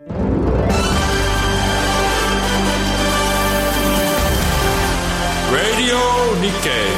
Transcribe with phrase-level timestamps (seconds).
[0.00, 0.10] Radio
[6.40, 6.90] Nikkei.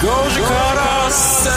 [0.00, 1.48] 5時から正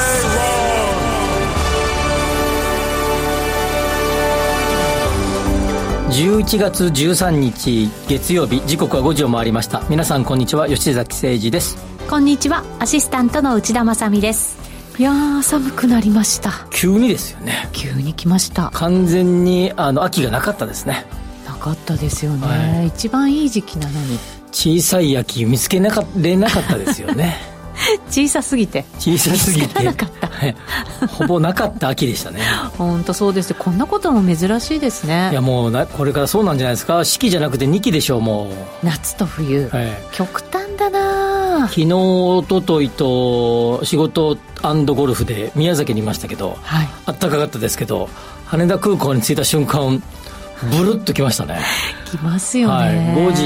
[6.11, 9.81] 11月13日月曜日時刻は5時を回りました。
[9.89, 10.67] 皆さんこんにちは。
[10.67, 11.75] 吉崎誠二です。
[12.07, 12.63] こんにちは。
[12.77, 16.51] アシスタントの内田まさですいやー寒くなりました。
[16.71, 17.67] 急にですよね。
[17.73, 18.69] 急に来ました。
[18.73, 21.05] 完全にあの秋がなかったですね。
[21.45, 24.19] なかったですよね、はい、一番いい時期なのに。
[24.51, 27.53] 小さい秋見つけなかれなかったですよね。
[28.09, 28.85] 小さすぎて。
[28.99, 29.83] 小さすぎて。
[29.83, 30.55] なかった、はい、
[31.07, 32.41] ほぼなかった秋でしたね。
[32.77, 35.29] 本当そうですこんなことも珍しいですね。
[35.31, 37.03] いやもうなこれからそうなんじゃないですか。
[37.03, 38.49] 四季じゃなくて二季でしょうも
[38.83, 38.85] う。
[38.85, 40.62] 夏と冬、はい、極端
[41.67, 48.09] 昨日一昨日と仕事ゴルフで宮崎にいましたけど、はい、あったかかったですけど
[48.45, 50.01] 羽田空港に着いた瞬間
[50.71, 51.59] ブルッときましたね。
[52.09, 52.95] きますよね、はい、
[53.31, 53.43] 5時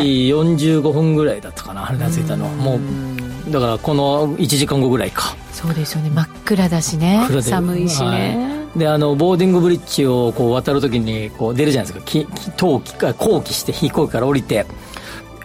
[0.77, 2.47] 45分ぐらいだったかな羽田着いたの。
[2.47, 5.36] もうだからこの1時間後ぐらいか。
[5.52, 6.09] そうですよね。
[6.09, 7.25] 真っ暗だしね。
[7.42, 12.05] 寒いしね、はい、であのボーディングブリッジをこう渡るときにこう出るじゃないですか。
[12.05, 12.27] き
[12.58, 14.66] 冬季か後期して飛行機から降りて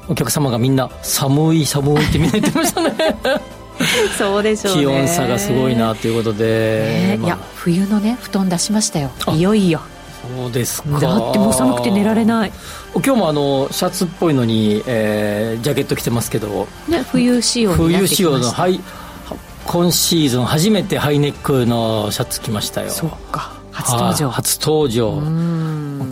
[0.09, 2.95] お客様がみんな寒い寒いってみんな言ってましたね。
[4.17, 9.11] そうでしょう、ね、気温差がすごいなということで、ねまあ、いや冬のね布団出しましたよ。
[9.33, 9.81] いよいよ。
[10.37, 11.01] そうですか。
[11.01, 12.53] だってもう寒くて寝られない。
[12.95, 18.81] 今日もあのシャツっぽいのに、えー、ジャケット着てますけど、ね、冬仕様冬仕様のはい
[19.65, 22.91] 今シーズン初めてハイネックのシャツ着ましたよ。
[22.91, 24.31] そっか初登場。
[24.31, 25.21] 初登場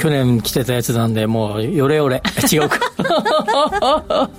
[0.01, 2.23] 去年着てたやつなんでもうよれよれ。
[2.51, 2.79] 違うか。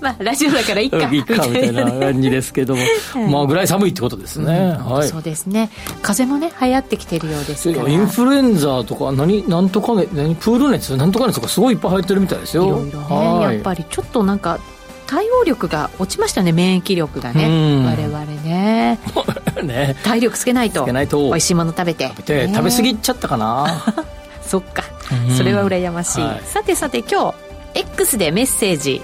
[0.00, 1.08] まあラジオだからいいか。
[1.12, 2.82] いいかみたいな感じですけども。
[3.30, 5.70] まあぐらい寒いってことですね、うん、はい、そうですね。
[6.02, 7.88] 風もね流行ってきてるようですから。
[7.88, 12.64] インフルエンザとか何なんとかね何プール熱なんとか熱とかすごいいっぱい入ってるみたいですよ。
[12.64, 14.58] いろいろねやっぱりちょっとなんか
[15.06, 17.44] 対応力が落ちましたね免疫力がね。
[17.84, 18.98] 我々ね。
[19.62, 19.96] ね。
[20.02, 22.08] 体力つけないと美味しいもの食べて。
[22.08, 23.84] 食べて、ね、食べ過ぎちゃったかな
[24.50, 24.82] そっか。
[25.36, 27.32] それは羨ましい、はい、さてさて今
[27.74, 29.00] 日 X でメッセージ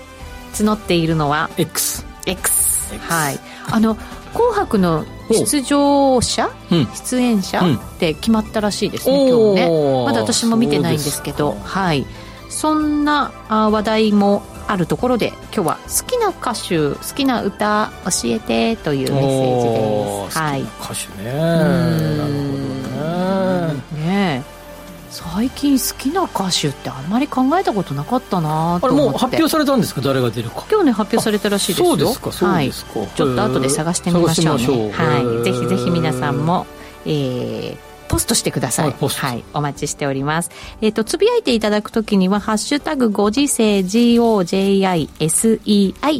[0.54, 3.38] 募っているのは X, X はい。
[3.70, 3.94] あの
[4.34, 10.04] 「紅白」の出場者、うん、出演者、うん、って決まったらしいですね今日ね。
[10.04, 12.04] まだ私も見てないんですけどはい。
[12.48, 20.38] そんな話題もあるところで今日は好きな歌手好きな歌教えてというメッセージです。
[20.38, 21.32] はい歌手ね。
[21.32, 22.38] なるほ
[23.94, 24.06] どね。
[24.06, 24.55] ね
[25.16, 28.86] 最近好きな歌手ってあんまり考えたことなかったなと思って。
[28.86, 30.02] あれもう発表されたんですか？
[30.02, 30.66] 誰が出るか。
[30.70, 31.86] 今日ね発表されたらしいですよ。
[31.86, 34.92] そうですかそうですか、はい、ちょっと後で探してみましょうね。
[34.92, 35.44] はい。
[35.44, 36.66] ぜひぜひ皆さんも
[37.06, 37.78] えー、
[38.08, 38.90] ポストしてください。
[38.92, 40.50] はい、お待ちしております。
[40.80, 45.08] えっ、ー、と、つぶやいていただくときには、ハッシュタグご時世 GOJISEI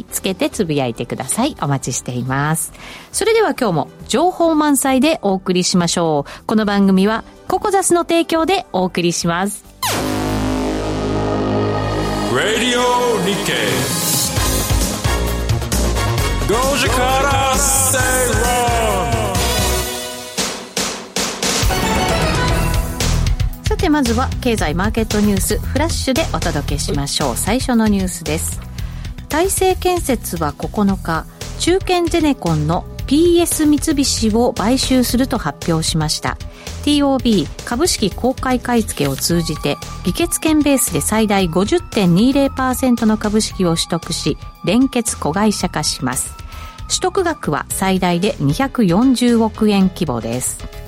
[0.09, 1.55] つけてつぶやいてください。
[1.61, 2.73] お待ちしています。
[3.11, 6.45] それでは今日も情報満載でお送りしましょう。
[6.45, 9.65] この番組はココザスの提供でお送りします。
[12.33, 12.81] Radio
[13.25, 14.07] Nikkei
[16.47, 17.97] 5時から正
[18.81, 18.86] 論
[23.77, 27.37] さてまずは経済マーケットニュースフラッシュでお届けしましょう。
[27.37, 28.59] 最初のニュースです。
[29.29, 31.27] 大成建設は9日
[31.59, 36.39] 中堅ゼネコンの PS 三菱を買収すると発表しました。
[36.85, 46.35] TOB 株式公開買い付けを通じて議決権ベースで最大50.20%の株式を取得し連結子会社化します。
[46.87, 50.86] 取得額は最大で240億円規模です。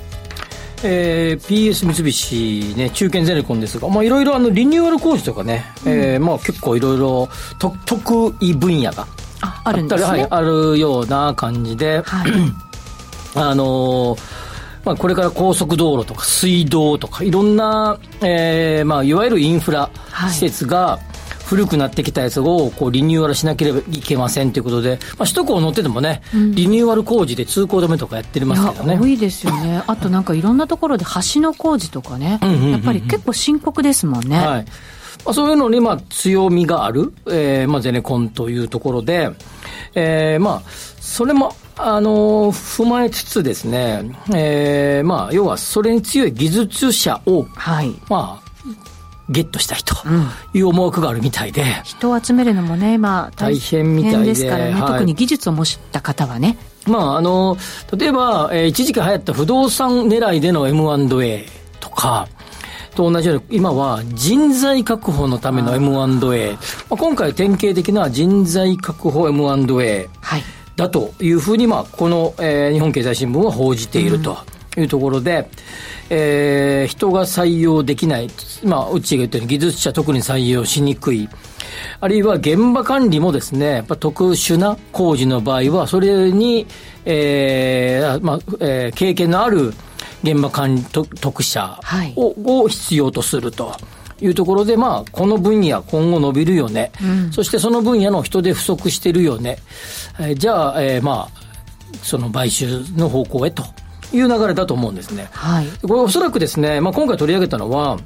[0.82, 9.06] えー、PS 三菱、ね、中堅ゼネコンですが、まあ、いろいろあのリニューアル工事とかね、うん、えー、まあ、結構いろいろ得意分野が
[9.42, 12.32] ああるんです、ね、はい、あるような感じで、はい、
[13.34, 14.50] あのー
[14.82, 19.90] まあ、これから高速道路とか水道とかいろんな、えーまあ、いわゆるインフラ
[20.30, 21.09] 施設が、はい
[21.50, 28.96] 古くなってきたやつをこうリニューアルしなければいけませんということで、まあ、首都高乗っててもね、うん、リニューアル工事で通行止めとかやってますけどね。
[29.00, 29.82] 多いですよね。
[29.88, 31.04] あとなんかいろんなところで
[31.34, 32.38] 橋の工事とかね、
[32.70, 34.36] やっぱり結構深刻ですもんね。
[34.36, 34.64] はい
[35.24, 39.30] まあ、そういうのにまあ強みがある、えーまあ、ゼネコンというところで、
[39.96, 40.70] えー、まあ
[41.00, 48.50] それもあの踏まえつつですね、えーまあ、要はそれに強い技術者を、はい、まあ
[49.30, 49.94] ゲットしたいと
[50.52, 56.58] いう思惑があるみたいで、うん、人を集めるのもね今大変みたいですからね、はい、特に技術を持った方はね。
[56.86, 57.56] まああの
[57.96, 61.46] 例えば、えー、一時期流行った不動産狙いでの M&A
[61.78, 62.26] とか
[62.94, 66.52] と同じように、今は人材確保のための M&A。
[66.52, 66.58] ま
[66.90, 70.08] あ、今回典型的な人材確保 M&A
[70.76, 74.38] だというふうに、まあ、この、えー、日本経済新聞は報じていると
[74.76, 75.46] いうところで、うん、
[76.10, 78.28] えー、人が採用できない。
[78.64, 81.28] まあ、うちが言ったように技術者特に採用しにくい。
[82.00, 86.66] あるいは現場管理もですね、やっぱ特殊な工事の場合は、それに、
[87.04, 89.72] えー、まあ、えー、経験のある
[90.22, 93.74] 現場管理特者をはい、を必要とすると。
[94.22, 99.56] いうところで、まあ、この分野、今後伸びるよね、うん、そしてその分野の人手不足してるよね、
[100.18, 101.40] えー、じゃあ、えー、まあ、
[102.02, 103.64] その買収の方向へと
[104.12, 105.28] いう流れだと思うんですね。
[105.32, 107.98] はい、これおそらくですね、まあ、今回取り上げたのは、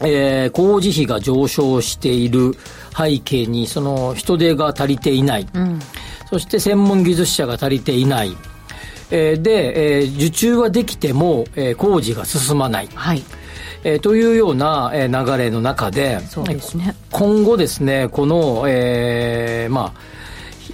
[0.00, 2.54] えー、工事費が上昇している
[2.96, 5.80] 背景に、その人手が足りていない、うん、
[6.30, 8.36] そして専門技術者が足りていない、
[9.10, 12.88] えー、で、えー、受注はできても、えー、工事が進まない。
[12.94, 13.22] はい。
[13.84, 20.00] えー、というような、えー、流れの中で、そうですね、今後ですね、この、えー、まあ、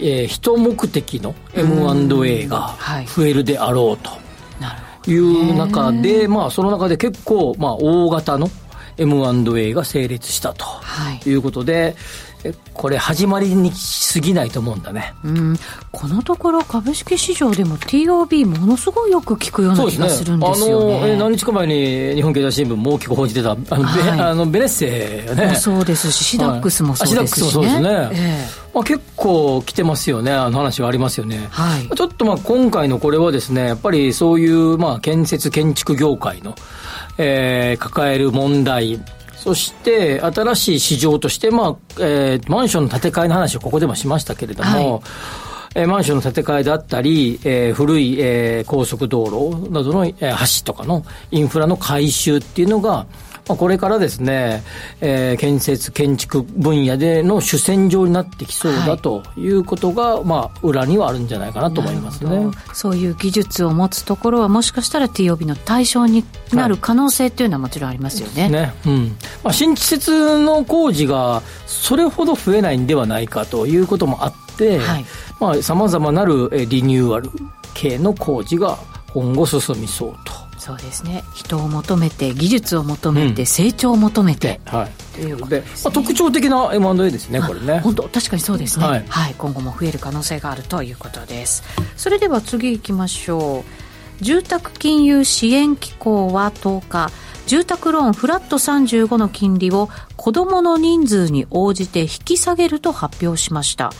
[0.00, 2.74] えー、人目的の M&A が
[3.06, 4.21] 増えるであろうと
[5.10, 8.48] いう中で、まあ、その中で結構、まあ、大型の
[8.98, 10.64] M&A が成立したと
[11.26, 11.32] い。
[11.34, 11.94] うことで、はい
[12.74, 13.70] これ始まりに
[14.12, 15.56] 過ぎないと思うんだね、うん、
[15.90, 25.54] このところ株式市場でも TOB ものすごいよく聞くような気がするんですよね、ね、あの何日か前に日本経済新聞も大きく報じてたあの、はい、あのベネッセね。
[25.54, 30.32] そうですしシダックスもそうですし、ね、シダックスもそうですね、えー、まあ、結構来てますよね。
[30.32, 36.54] あの話はありますよね、はい、ちょっとまあ今回のこれはですねやっぱりそういうまあ建設建築業界の
[37.18, 39.00] えー、抱える問題
[39.42, 45.02] そして、新しい市場として、まあ、えー、マンションの建て替えの話をここでもしましたけれども、はい。
[45.74, 53.06] えー、マンションの建て替えであったり、えー、古い、えー、高速道路などの、えー、橋とかのインフラの改修っていうのが、
[53.48, 54.62] まあ、これからですね、
[55.00, 62.50] えー、建設、建築分野での主戦場になってきそうだということが、はい、まあ、裏にはあるんじゃないかなと思いますね。
[62.72, 68.42] そういう技術を持つところは、もしかしたら TOB の対象になる可能性っていうのはもちろんありますよね。
[68.42, 68.74] はい、ね。
[68.86, 69.16] うん。
[69.42, 75.04] まあ、新施設の工事がそれほど増えないんではないかということもあって、はい、
[75.40, 77.30] まあ、様々なるリニューアル
[77.74, 78.78] 系の工事が
[79.12, 80.41] 今後進みそうと。
[80.62, 81.24] そうですね。
[81.34, 87.80] 人を求めて技術を求めて、うん、成長を求めて、はい、ということで、ね、まあ、特徴的な M&A ですねこれね。
[87.80, 91.64] 本当確かにそうですね、はい、はい、今後も増える可能性があるということです。
[91.96, 93.64] それでは次行きましょ
[94.20, 94.24] う。
[94.24, 97.10] 住宅金融支援機構は10日
[97.48, 103.90] 住宅ローンフラット35の金利を子どもの人数に応じて引き下げると発表しました。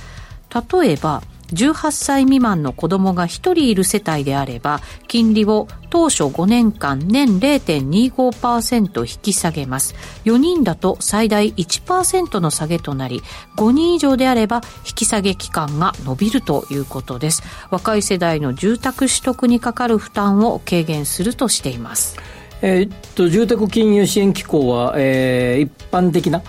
[0.70, 9.94] 例えば18歳未満の子供が1人いる世帯であれば、金利を当初5年間年0.25%引き下げます。
[10.24, 13.22] 4人だと最大1%の下げとなり、
[13.56, 17.42] 5人以上であれば引き下げ期間が伸びるということです。
[17.70, 22.16] 若い世代の住宅取得にかかる負担を軽減するとしています。
[22.62, 26.42] え、っと、住宅金融支援機構は、えー、一般的な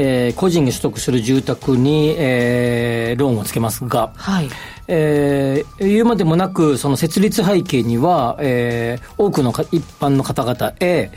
[0.00, 4.48] えー、個人が取得する住宅に、えー、ローンをつけますが、はい
[4.86, 11.10] えー、言うまでもなく、その設立背景には、えー、多くの一般の方々へ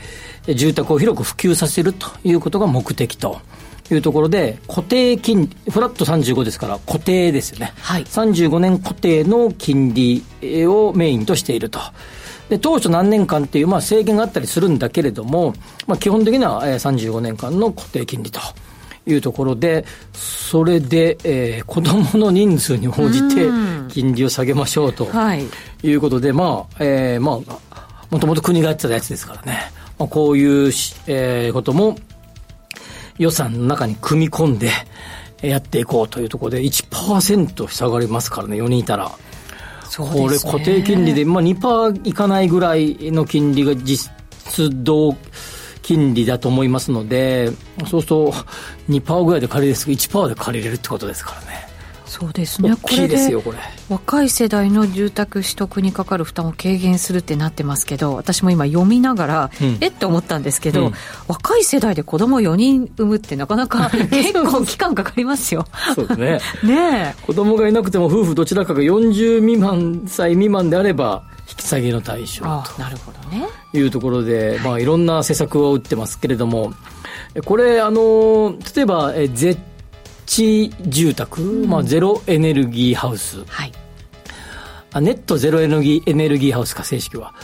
[0.52, 3.40] 住宅を広く普及させるということが目的と。
[3.90, 7.74] いうところで、固定金利、フラット35ですから固定ですよね。
[7.78, 10.24] はい、35年固定の金利
[10.66, 11.78] をメインとしていると。
[12.48, 15.54] で、当初何年間っていう、まあ制限があったりするんだけれども、
[15.86, 18.40] まあ基本的には35年間の固定金利と。
[19.06, 23.48] いうところで、それで、えー、子供の人数に応じて
[23.88, 25.08] 金利を下げましょうと
[25.82, 25.92] い。
[25.92, 29.58] うことで、まあ、えー、まあ、もともと国がやってたやつですからね、
[29.98, 30.66] まあ、こういう、
[31.06, 31.96] えー、ことも
[33.18, 34.70] 予算の中に組み込んで
[35.42, 39.10] やっていこうというところで1%下がりますからね、4人いたら。
[39.96, 44.10] これ固定金利で、まあ2%いかないぐらいの金利が実
[44.84, 45.16] 動
[45.92, 47.50] 金利だと思いますので、
[47.86, 48.32] そうすると
[48.88, 51.51] 2%ぐらいで借りれるですけど、1%で借りれるってことですからね。
[52.12, 52.68] そうですね。
[53.40, 53.58] これ。
[53.88, 60.92] 若い世代の住宅取得にかかる負担を軽減するってなってますけど、私も今読みながら、うん、えって思ったんですけど、うん、
[61.26, 65.64] 若い世代で子供4人産むってなかなか 結構期間かかりますよ。
[65.94, 66.38] そうですね。
[66.62, 72.46] ね子供がいなくても夫婦どちらかが40未満、歳未満であれば、引き下げの対象と
[72.78, 76.74] なるほどねいうところで、まあ、いろんな施策を打ってますけれども、
[77.46, 79.58] これ、あの例えば、え絶
[80.32, 83.72] 地住宅、うん、まあ、ゼロエネルギーハウス、はい、
[84.92, 87.34] あネットゼロエネルギーエネルギーハウスか、正式は。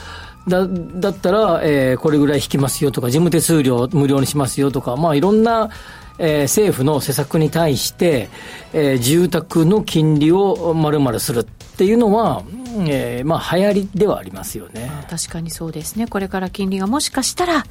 [0.49, 5.69] だだったら、えー、これぐらい引きますよとか、事務手数料無料にしますよとか、まあ、いろんな、
[6.19, 8.31] えー、政府の施策に対して、
[8.73, 12.43] えー、住宅の金利をまるまるするっていうのは、
[12.89, 14.91] えー、まあ流行りではありますよね。
[15.11, 16.07] 確かにそうですね。
[16.07, 17.65] これから金利がもしかしたら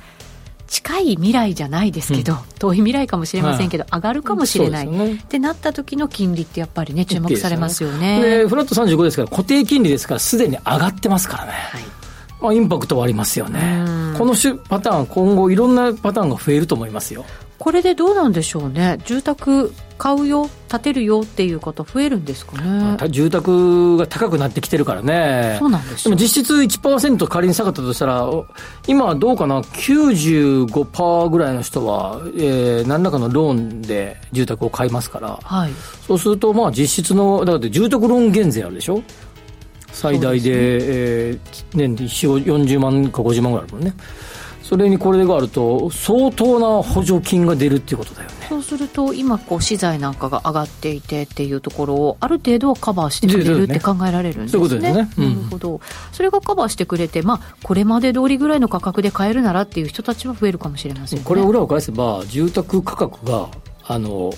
[0.68, 8.22] 近い未来じゃないですけど、うん、遠い未来かもしれませんけど、はい、上がるかもしれない、ね、ってなった時の金利ってやっぱりね注目されますよね。
[8.22, 11.52] で、フラット35ですから固定金利ですからすでに上がってますからね。
[11.52, 11.82] はい
[12.42, 13.84] まあ、インパクトはありますよね。
[14.18, 14.36] この
[14.70, 17.26] パターン、今後いろんなパターンが増えると思いますよ。
[17.58, 19.00] これでどうなんでしょうね。
[19.06, 23.10] 住宅買うよ、建てるよっていう方増えるんですかね。
[23.10, 25.58] 住宅が高くなってきてるからね。
[25.60, 28.30] そうなんです、でも実質1%仮に下がったとしたら、
[28.88, 35.72] 今はどうかな、95%ぐらいの人は、えー、何らかのローンで住宅を買いますから、はい、
[36.08, 39.02] そうすると、まあ実質の、だって住宅ローン減税あるでしょ？
[39.92, 43.94] 最大でで、ねえー、年で40万か50万ぐらいあるもんね。
[44.68, 48.36] それにこれがあると相当な補助金が出るっていうことだよね。
[48.50, 54.60] そうすると今こう資材なんかが上がっていてっていうところをある程度はカバーしてくれるって考えられるんですね。
[54.60, 55.82] そういうことですね、うん、なるほど。
[56.12, 63.48] それがカバーしてくれてまあこれまで通りぐらいの価格で買えるならっていう人たちは増えるかもしれません、ね、これを裏を返せば住宅価格が
[63.86, 64.34] あの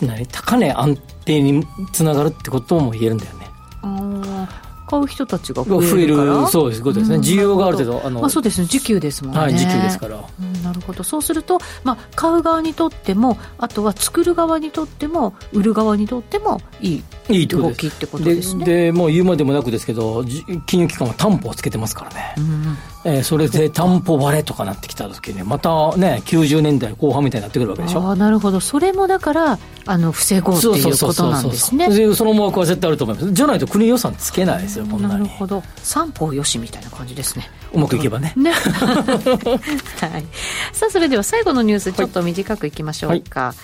[0.00, 3.46] 何高値安定につながるってことも言えるんだよね。
[3.82, 6.46] ああ買う人たちが増えるから。
[6.46, 6.82] そうです。
[6.82, 8.66] ことですね、需要がある程度あの、まあ、そうですね。
[8.66, 11.02] 需給ですもんね、はい、需給ですから、うん、なるほど。
[11.02, 18.64] そうすると、まあ、買う側にとってもあとは作る側にとっても売る側にとってもいいいい動きってことですね。
[18.64, 20.24] でもう言うまでもなくですけど
[20.66, 22.76] 金融機関は担保をつけてますからね、うん
[23.06, 28.00] えー、それで担保割れとかなってきた時にまたね90年代後半みたいになってくるわけでしょ？
[28.08, 28.60] あなるほど。
[28.60, 31.88] それもだからあの防ごうっていうことなんですね。
[32.14, 33.32] その思惑は絶対あると思います。
[33.32, 35.12] じゃないと国予算つけないですよこんなに。
[35.14, 35.62] なるほど。
[35.76, 37.50] 三方よしみたいな感じですね。
[37.74, 38.32] うまくいけばね。
[38.36, 38.52] ね。
[38.56, 40.24] はい。
[40.72, 43.54] さあそれでは最後のニュースちょっと短くいきましょうか、はい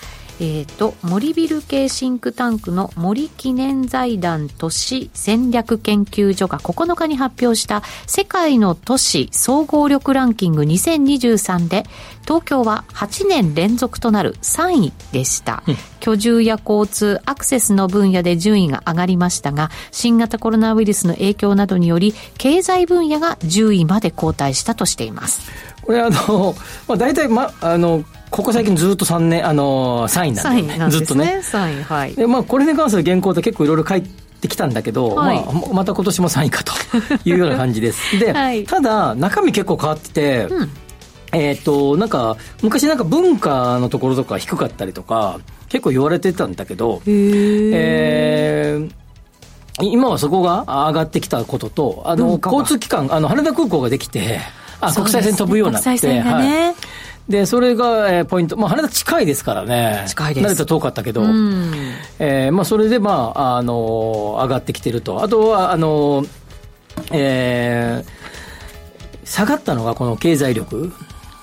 [0.43, 11.83] えーと、森ビル系シンクタンクの森記念財団都市戦略研究所が9日に発表した世界の都市総合力ランキング2023で
[12.23, 26.55] 東京は8年連続となる3位でした、うん、居住や交通アクセスの分野で順位が上がりましたが新型コロナウイルスの影響などにより経済分野が10位まで後退したとしていますこれあの、
[26.87, 31.41] まあ、大体、ま、あのここ最近ずっと3年、あのー、3位なんで、ね、ずっとね。
[31.43, 32.15] 3位、はい。
[32.15, 36.73] で、まあ、これに関する原稿って結構いろいろ書いてきたんだけど、はい、まあ、また今年も3位かと
[37.29, 38.19] いうような感じです。
[38.19, 40.69] で、はい、ただ、中身結構変わってて、うん、
[41.33, 48.91] えっ、ー、と、なんか、昔なんか文化のところとか低かったりとか、結構言われてたんだけど、えー、
[49.79, 54.39] 今はそこが上がってきたことと、あの、交通機関、あの、羽田空港ができて、
[54.81, 56.75] あ、国際線飛ぶようになって、ね、はい
[57.29, 58.57] で、それが、えー、ポイント。
[58.57, 60.05] まあ、羽田近いですからね。
[60.07, 60.45] 近いです。
[60.47, 61.21] 慣れた遠かったけど。
[62.19, 65.23] えー、まあ、それで、まあ、あのー、上がってきてると。
[65.23, 66.29] あとは、あのー、
[67.13, 70.91] えー、下がったのがこの経済力。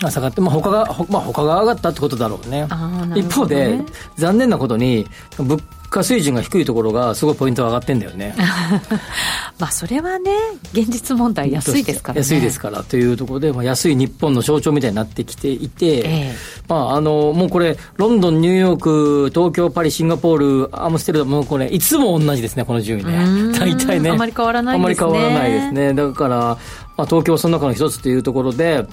[0.00, 2.66] が下がって、まあ、他が、まあ、他が上がったってことだろうね。
[3.06, 3.80] ね一方で、
[4.16, 5.06] 残念なことに、
[5.38, 8.34] 物価水準が低いところがすごいポイント上がってんだよね。
[9.58, 10.30] まあそれはね
[10.72, 12.20] 現実問題安いですからね。
[12.20, 12.60] 安いです。
[12.60, 12.82] から。
[12.82, 16.34] というところで、まあ、安い日本の象徴みたいになってきていて、ええ、
[16.68, 23.52] まああのもうこれロンドンニューヨーク東京パリシンガポールアムステルダムこれいつも同じですねこの順位ね。
[23.58, 24.10] 大体ね。
[24.10, 25.06] あまり変わらないですね。
[25.06, 25.94] あまり変わらないですね。
[25.94, 26.58] だから
[26.98, 28.84] まあ、東京その中の一つというところで、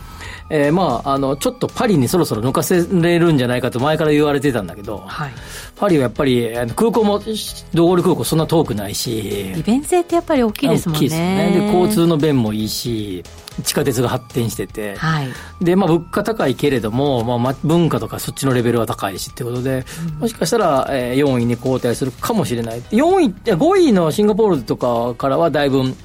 [0.52, 5.32] えー、まあ、あの、ちょっとパリにそろそろ抜かせれるんじゃないかと前から言われてたんだけど、はい、
[5.76, 7.20] パリはやっぱり、空港も、
[7.74, 11.00] ドゴール空港そんな遠くないし、利便性ってやっぱり大きいですもんね。
[11.00, 11.52] 大きいですね。
[11.60, 13.24] で、交通の便もいいし、
[13.64, 15.30] 地下鉄が発展してて、はい、
[15.62, 19.84] で、まあ、物価高いけれども、まあ、文化とかそっちのレベルは高いしってことで、
[20.14, 22.82] うん、もしかしたら、えー、4位に後退するかもしれない。
[22.92, 25.96] 4位、5位のシンガポールとかからはだいぶ、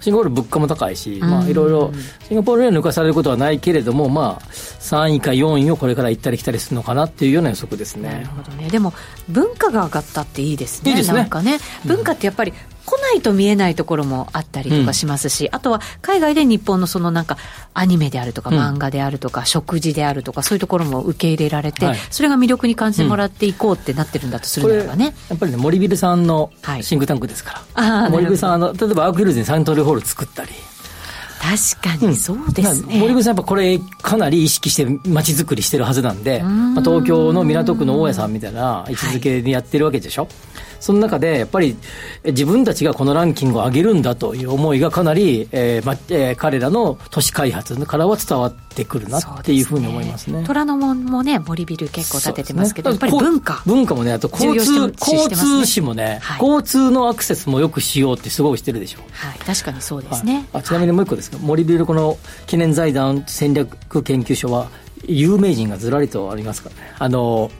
[0.00, 1.92] シンガポール物価も高いし、まあ、いろいろ、
[2.26, 8.10] シンガポールには抜かされることはないけれども、まあ、3位か4位をこれから行ったり来たりするのかなっていうような予測ですね。
[8.10, 8.68] なるほどね。
[8.70, 8.92] でも、
[9.28, 10.90] 文化が上がったっていいですね。
[10.92, 11.18] いいですね。
[11.18, 12.52] なんかね、文化ってやっぱり、
[12.90, 17.36] 来ないと見えないところもあったりとかしますし、うん、あとは海外で日本のそのなんか
[17.72, 26.50] アニメであるとか漫画であるとか、食事であるとかそういうところも受け入れられて、はい、それが魅力に感じてもらっていこうってなってるんだとするならばね、やっぱりね森ビルさんの
[26.82, 30.50] シンクタンクですから、はい、森ビルさんの例えばアークヒルズにサントリーホール作ったり。
[31.40, 40.30] 確かにそうですね、うん、森口さんやっぱこれかなり意識して街づくりしてるはずなんでまあ、東京の港区の大家さんみたいな位置づけでやってるわけでしょ、はい
[40.80, 41.76] その中でやっぱり
[42.24, 50.42] 自分たちがこのランキングを上げるんだという思いがかなり、えーまえー、彼らの都市開発からは伝わってくるなっていうふうに思いますね。
[50.46, 53.62] 虎ノ門もね、森ビル結構建ててますけど、ね、やっぱり文化。
[53.66, 59.02] 文化もね、あと交通、ね、交通史もね、はい、交通のアクセスもよくしようってすごいしてるでしょう。
[59.12, 60.48] はい、確かにそうですね。
[60.52, 64.68] あちなみにもう一個ですけど、森ビルこの記念財団戦略研究所は、
[65.06, 66.94] 有名人がずらりとありますからね。
[66.98, 67.50] あの、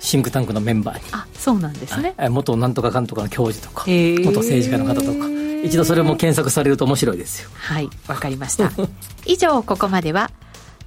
[0.00, 1.04] シンクタンクのメンバーに。
[1.12, 2.14] あ、そうなんですね。
[2.30, 5.26] 元なんとかかんとかの教授とか、元政治家の方とか。
[5.64, 7.50] 一度それも検索されると面白いですよ。
[7.54, 8.70] はい、わかりました。
[9.26, 10.30] 以上、ここまでは、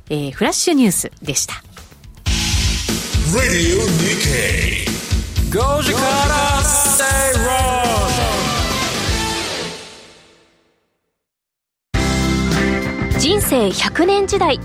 [0.10, 1.56] えー、フラッシュニュースでした。
[3.34, 4.82] Radio Nikkei
[5.52, 6.52] 5時から
[13.22, 14.60] 人生100年時代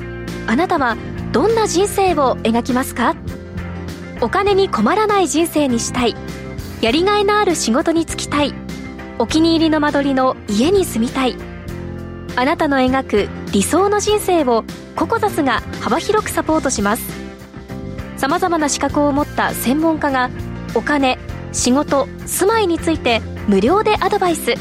[0.46, 0.96] あなたは
[1.30, 3.14] どんな人生を描きますか？
[4.20, 6.16] お金に困らない人生にしたい。
[6.80, 8.54] やりがいのある仕事に就きたい。
[9.18, 11.36] お気に入りの間取りの家に住みたい。
[12.36, 17.02] あなたの描く理想の人生をココザスが幅広くサポートします。
[18.16, 20.30] さまざまな資格を持った専門家が
[20.74, 21.18] お金
[21.52, 24.54] 仕事住まいについて無料でアドバイス。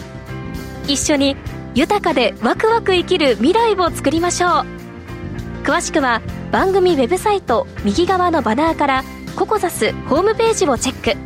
[0.87, 1.35] 一緒に
[1.73, 4.65] 豊かでワクワク生きる未来を作りましょう。
[5.63, 6.21] 詳しくは
[6.51, 9.03] 番組ウェブサイト右側のバナーから
[9.35, 11.19] ココザスホームページをチェック。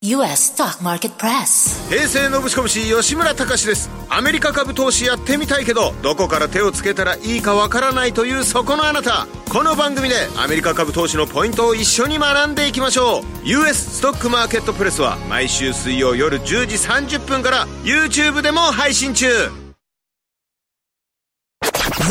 [0.00, 3.90] US Stock Market Press 平成のぶしこぶし吉村隆です。
[4.10, 9.26] アメリカ株投資やってみたいけどどこから手をつけたらいいかわからないというそこのあなた。
[9.50, 13.22] この番組でアメリカ株投資のポイントを一緒に学んでいきましょう。
[13.44, 19.26] US ストックマーケットプレスは毎週水曜夜10時30分から YouTube でも配信中。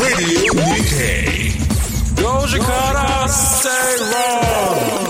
[0.00, 1.43] Radio Nikkei
[2.34, 3.70] 5時から Stay
[4.10, 5.04] Wrong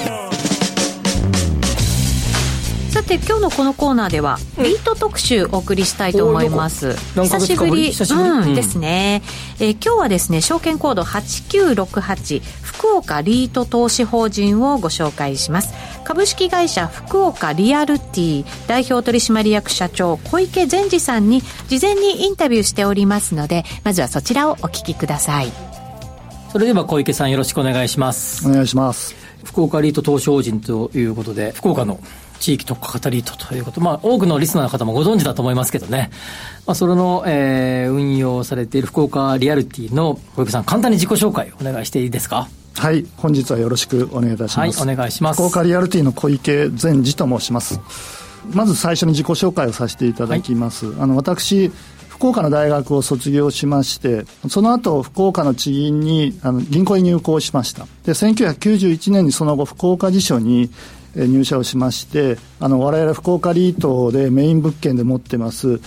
[2.91, 7.93] さて今日のこのコーナーでは、ビート特集お送りしたいと思います、久しぶり。
[7.93, 9.23] うん、ですね、
[9.59, 15.75] えー、今日はですね証券コード8968福岡リート投資法人をご紹介します。
[16.05, 25.74] 株式会社福岡リアルティ代表取締役社長小池善治さんに事前にインタビューしておりますのでまずはそちらをお聞きください
[26.55, 31.99] それでは小池さんよろしくお願いしますお願いします福岡リート投資法人ということで福岡の
[32.39, 36.11] 地域特化型リートということ、まあ、多くのリスナーの方もご存知だと思いますけどね、
[36.65, 42.47] まあ、それの、えー、運用されている福岡リアルティの小池さん、簡単に自己紹介お願いしていいですか？
[42.77, 44.79] はい、本日はよろしくお願いいたします。
[44.81, 45.39] はい、お願いします。
[45.39, 47.81] 福岡リアルティの小池善治と申します。
[48.53, 50.87] まず最初に自己紹介をさせていただきます。
[50.87, 51.73] はい、あの、私、
[52.15, 57.87] 福岡の大学を卒業しまして、その後、福岡の地銀に、あの、銀行に入行しました。
[58.05, 60.71] で、1991年にその後、福岡辞書に、
[61.17, 65.79] 入社をしましてあの我々福岡リートでメイン物件で持ってます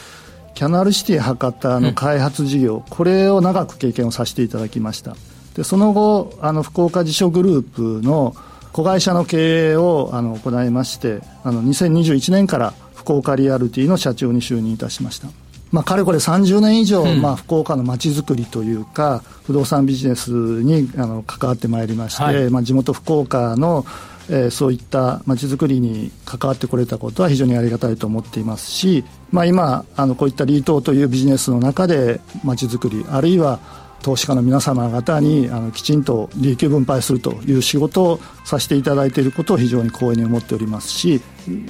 [0.53, 5.17] キャナルシティ博多の開発事業、うん、これを長く経験をさせていただきました。
[5.55, 8.35] でその後あの福岡辞書グループの
[8.71, 15.29] 子会社の経営をあの行いましてあの2021年から福岡リアルティの社長に就任いたしました
[15.71, 23.85] まあ、かれこれ30年以上、うん、まあ、福岡のまちづくりというか不動産ビジネスにあの関わってまいりまして、はい、まあ、地元福岡の
[24.29, 33.59] えー、そういったまちづくりに関わってこれたことは非常にありがたいと思っていますし、まあ、今あのこういったリートというビジネスの中でまちづくりあるいは
[34.01, 41.21] 投資家の皆様方にあのきちんと利益を分配するという仕事をさせていただいていることを非常に光栄に思っておりますし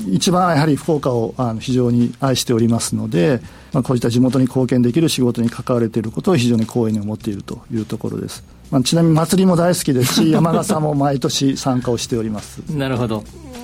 [0.08, 3.42] 一番やはり福岡をあの非常に愛しておりますので、
[3.74, 8.44] まあ、こういった地元に貢献できる仕事に関われていることを非常に光栄に思っているというところです。
[8.70, 12.60] まあ、ちなみに祭りも大好きですし 山笠も毎年参加をしております。
[12.70, 13.24] なるほど。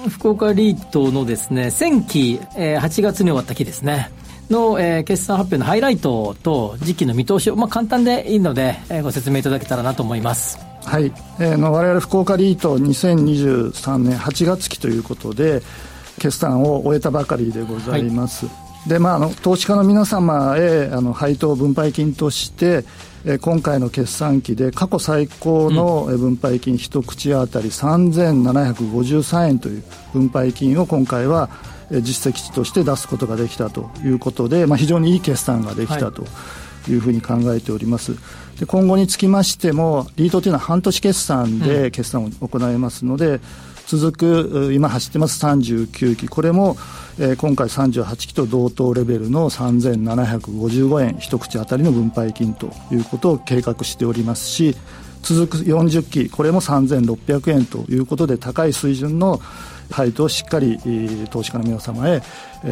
[0.10, 4.12] 福岡リートのですね前期、えー、8月に終わった期ですね
[4.50, 10.60] の、えー、決算発表のハイライトと時期の見通しを、まあ、簡単でいいので、えー、ご説明いただけたらなと思います。
[10.86, 11.06] はい、
[11.40, 15.62] えー、の我々福岡リート2023年8月期ということで
[16.20, 18.52] 決算を終えたばかりでございます、は
[18.86, 22.84] い、でまあ、あの投資家の皆様へあの配当分配金として
[23.26, 31.50] え今回の決算期で過去最高の分配金一口当たり3753円という分配金を今回は
[32.02, 36.24] 実績として出すことができたということで、まあ、非常にいい決算ができたと
[36.90, 38.16] いうふうに考えております。
[38.60, 43.42] で今後につきましても、リードというのは半年決算で決算を行いますので、うん
[43.88, 46.78] 続く今走ってます39期これも、
[47.20, 54.76] えー、今回38期と同等レベルの3755円一口当たりの分配金ということを計画しておりますし
[55.22, 59.40] 続く40期これも3600円ということで高い水準の
[59.94, 60.80] 配当をしっかり
[61.30, 62.22] 投資家の皆様へ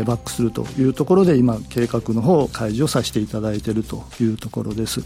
[0.06, 5.02] バックするというところで今計画の方を開示をさせていただいているというところです。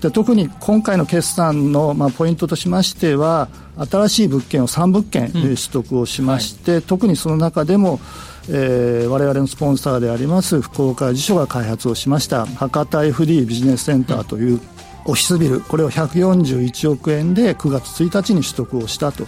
[0.00, 3.48] で特に今回の決算のまあポイントとしましては
[3.90, 8.00] 新しい物件を3物件取得をしまして、うんはい、特にその中でも
[8.48, 14.60] えー、我々のスポンサーであります福岡辞書が開発をしました博多 FD ビジネスセンターという
[15.10, 19.26] オフィスビルこれを141億円で9月1日に取得をしたと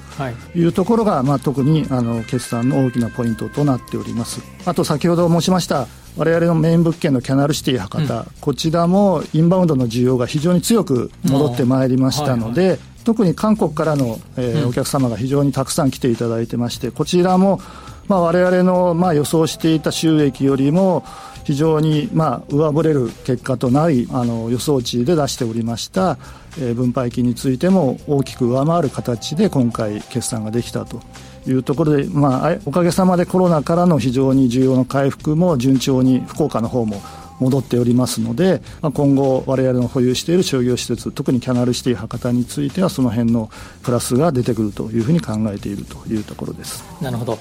[0.55, 0.65] い。
[0.65, 4.41] うところが、はい、まあ、特にあの決算の大きなポイントとなっております。
[4.65, 17.61] あと先ほど申しました我々のメイン物件のキャナルシティ博多、うん、こちらもインバウンドの需要が非常に強く戻ってまいりましたので、はいはい、特に韓国からの、えー、お客様が非常にたくさん来ていただいてましてこちらも
[18.09, 21.05] まあ、我々のまあ予想していた収益よりも
[21.45, 26.19] 非常にまあ上振れる結果となりあの予想値で出しておりました、
[26.61, 31.01] え、分配金についても大きく上回る形で今回決算ができたと
[31.47, 37.01] いうところで、まあ、おかげさまでコロナからの非常に需要の回復も順調に福岡の方も
[37.41, 43.51] 戻っておりますので、まあ、今後我々の保有している商業施設特にキャナルシティ博多についてはその辺の
[43.83, 46.85] プラスが出てくるというふうに考えているというところです。
[47.03, 47.39] なるほど。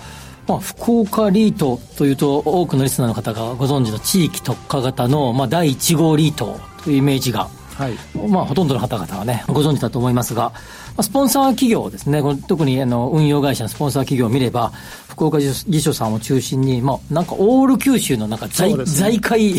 [0.48, 7.94] まあ、福岡リートというと多くのリスナーの方がご存知の地域特化型の、まあ、第1号リートというイメージが、はい。
[8.28, 10.52] まあ、ほとんどの方々はねご存知だと思いますが
[11.02, 14.72] スポンサー企業ですね、特にあの運用会社のスポンサー企業を見れば、
[15.08, 19.56] 福岡辞書さんを中心に、まあ、なんかオール九州のなんか財,、ね、財界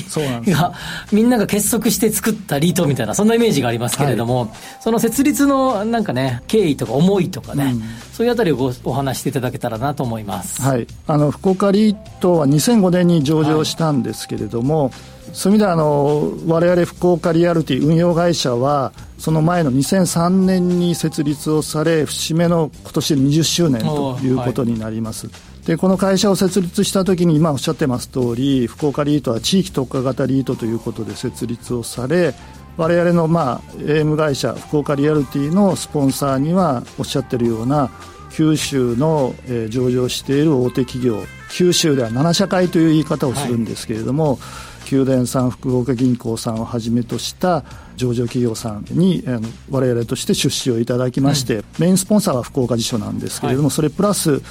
[0.47, 0.73] が、
[1.13, 10.63] みんなが結束して作ったリートみたいな、そんなイメージがありますけれども、はい、その設立のなんかね、経緯とか思いとかね、うん、そういうあたりをごお話していただけたらなと思います。
[10.63, 14.93] はい、あの福岡リートは2005年に上場したんですけれども、はい
[15.33, 32.35] そういう意味ではあの我々福岡リアルティ運用会社はその前の2003年に設立をされ節目の今年20周年ということになります、はい、でこの会社を設立した時に今おっしゃってます通り福岡リートは地域特化型リートということで設立をされ
[32.77, 37.91] 我々のまあ AM 会社福岡リアルティのスポンサーにはおっしゃってるような
[38.33, 47.65] 九州の、えー、上場している大手企業九州では7社会という言い方をするんですけれども、はい九電さん福岡銀行さんをはじめとした
[47.97, 49.25] 上場企業さんに
[49.71, 54.43] 我々として出資をいただきまして、うん、メインスポンサーは福岡辞書なんですけれども、はい、それプラス、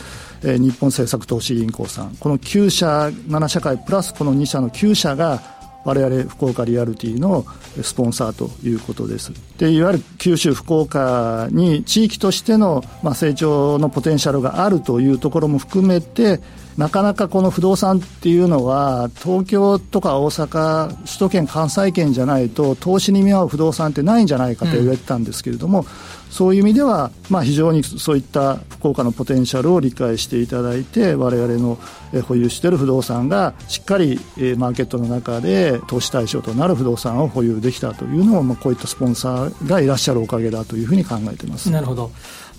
[0.43, 2.15] えー、日本政策投資銀行さん。
[2.15, 5.41] この9社7社会プラスこの2社の9社が
[5.83, 7.45] 我々福岡リアルティの
[7.81, 9.31] スポンサーということです。
[9.57, 16.39] でいわゆる九州福岡に地域としての、まあ、成長のポテンシャルがあるというところも含めて
[16.81, 25.85] なかなかこの不動産っていうのは東京とか大阪首都圏関西圏じゃないと投資に見合う不動産ってないんじゃないかと言われてたんですけれども、うん、
[26.31, 31.77] そういう意味では、まあ、非常にそういった福岡のポテンシャルを理解していただいて我々の
[32.23, 34.19] 保有している不動産がしっかり
[34.57, 41.69] マーケットの中で投資対象となる不動産を保有できたというのも、まあ、こういったスポンサーがいらっしゃるおかげだというふうに考えています。
[41.69, 42.09] なるほど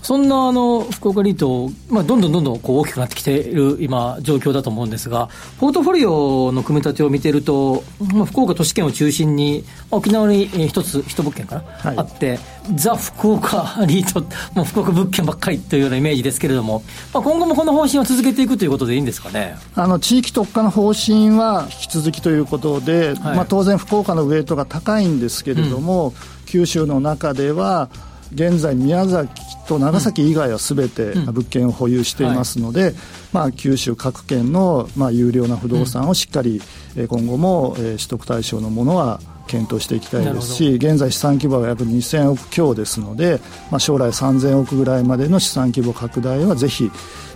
[0.03, 5.29] そんなあの福岡リート、まあ、どんどんどんどんこう大きくなってきている今、状況だと思うんですが、
[5.61, 12.41] ポートフォリオの組み立てを見てると、まあ、福岡都市圏を中心に、沖縄に一つ、一物件かな、はい、あって、
[12.75, 14.21] ザ・福岡リート、
[14.55, 16.83] もう福岡物件ばっかりというようなイメージですけれども、
[17.15, 19.55] まあ、今後もこの方針を続けていくということでいいんですかね？
[19.77, 26.15] あの地域特化の方針は引き続きということで、はい、まあ、当然、福岡のウエイトが高いんですけれども、うん、
[26.47, 27.89] 九州の中では、
[28.35, 32.95] 現在宮崎と長崎以外はすべて物件を保有していますので、
[33.33, 36.61] まあ、九州各県のまあ有料な不動産をしっかり
[36.95, 43.41] 今後も取得対象のものは検討していきたいですし現在資産規模は約2000億強ですので、
[43.71, 46.91] まあ、将来3000億ぐらいまでの資産規模拡大はぜひ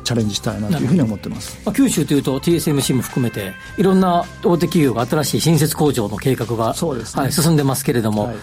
[0.04, 6.78] チャレンジしたいなというふうに思ってます、まあ、九州というと TSMC も含めていろんな大手企業が新しい新設工場の計画が、ね、
[7.14, 8.36] はい、進んでますけれども、はい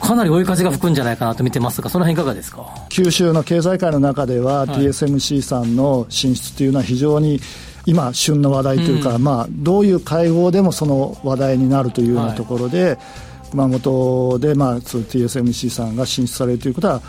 [0.00, 2.66] かなり追い風が吹くんじゃないかなと見てますが、その辺いかがですか？
[2.88, 7.40] 九州の経済界の中では、TSMC さんの進出というのは非常に
[7.86, 12.98] 今、旬の話題というか、うん、まあ、どういう会合でもその話題になるというようなところで、はい、
[13.50, 17.00] 熊本で、まあ、TSMC さんが進出されるということは、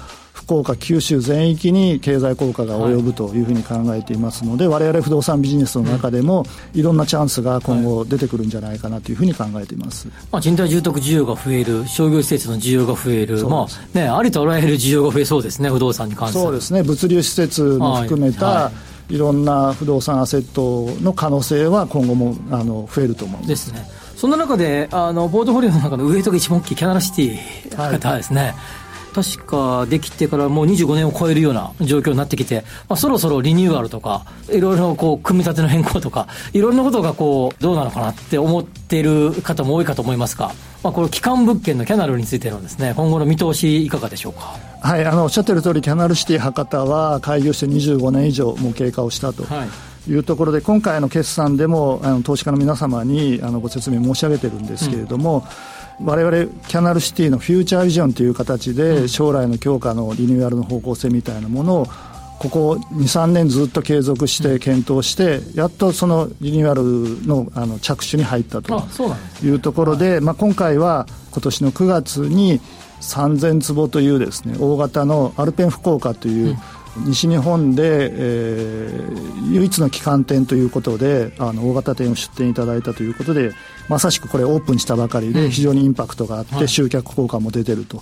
[0.45, 16.39] 福岡、九州全域に経済効果が及ぶというふうに考えていますので、われわれ不動産ビジネスの中でも、いろんなチャンスが今後出てくるんじゃないかなというふうに考えています、まあ、賃貸住宅需要が増える、商業施設の需要が増える、まあね、ありとあらゆる需要が増えそうですね、不動産に関して。
[16.39, 18.63] そうですね、物流施設も含めた、はい。
[18.63, 18.71] は
[19.09, 19.15] い。
[19.15, 23.49] いろんな不動産アセットの可能性は今後もあの増えると思います。
[23.49, 23.85] ですね。
[24.15, 27.75] そんな中で、あの、ポートフォリオの中のウエイトが一番大きいキャナルシティ。
[27.75, 28.41] 方ですね。
[28.41, 28.55] はい
[29.13, 40.51] 確かできてからもう25年を超えるような状況になってきて、まあ、そろそろリニューアルとか、いろいろこう、組み立ての変更とか、いろんなことがこう、どうなのかなって思っている方も多いかと思いますが、
[40.83, 44.55] まあ、この基幹物件のキャナルについてのですね、今後の見通しいかがでしょうか？
[44.81, 49.43] はい、あのおっしゃってる通り、キャナルシティ博多は開業して25年以上もう経過をしたと。
[49.43, 49.69] はい
[50.09, 55.43] いうところで今回の決算でもあの投資家の皆様にあのご説明申し上げてるんですけれども、うん、
[56.03, 61.87] 我々キャナルシティのフューチャービジョンという形で将来の強化のリニューアルの方向性みたいなものを
[62.39, 68.83] ここ23年ずっと継続して検討してやっとそのリニューアルのあの着手に入ったと
[69.43, 72.59] いうところで、まあ、今回は今年の9月に
[73.01, 76.57] 3000坪というですね大型のアルペン福岡という、
[76.97, 83.51] 西日本で、えー、唯一の旗艦店ということであの大型店を出店いただいたということで
[83.91, 88.01] まさしくこれオープンしたばかりで非常にインパクトがあって集客効果も出てると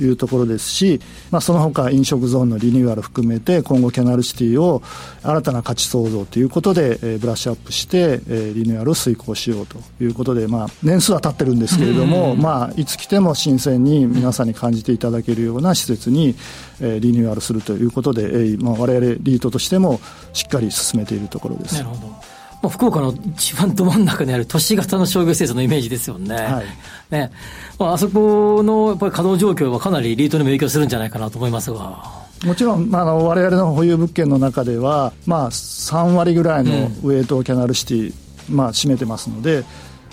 [0.00, 0.98] いうところですし、
[1.30, 4.82] まあ、その他飲食ゾーンのリニューアル含めて今後キャナルシティを
[5.22, 16.34] 新たな価値創造ということで、えー、ブラッシュアップして、えー、リニューアルを遂行しようということで、まあ、年数は経ってるんですけれども、まあ、いつ来ても新鮮に皆さんに感じていただけるような施設に、
[16.80, 20.00] えー、リニューアルするということで、えーまあ、我々リートとしても
[20.32, 21.74] しっかり進めているところです。
[21.74, 26.34] なるほどまあ、福岡の一番ど真ん中にある都市型の商業施設のイメージですよね。
[26.34, 26.66] はい、
[27.10, 27.30] ね
[27.78, 32.26] まあ、あそこのやっぱり稼働状況はかなりリートにも影響するんじゃないかなと思いますが。
[32.44, 38.14] もちろん、まあ、あの我々の保有物件の中では、まあ、3割ぐらいのウェイトキャナルシティ、
[38.50, 39.64] うん、まあ、占めてますので、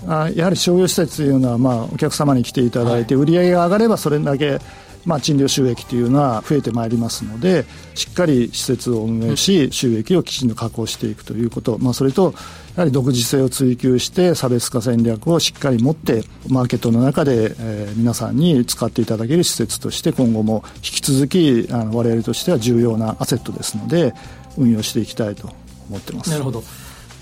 [0.07, 4.59] あやはり商業施設というのは、まあ、お客様に来ていただいて、売り上げが上がればそれだけ
[5.05, 12.33] まあ、賃料収益というのは増えてまいりますのでしっかり施設を運営し収益をきちんと確保していくということ、まあ、それと
[12.75, 24.13] やはり独自性を追求して差別化戦略をしっかり持ってマーケットの中で、えー、皆さんに使っていただける施設として今後も引き続きあの我々としては重要なアセットですので
[24.57, 25.49] 運用していきたいと
[25.89, 26.31] 思ってます。
[26.31, 26.63] なるほど。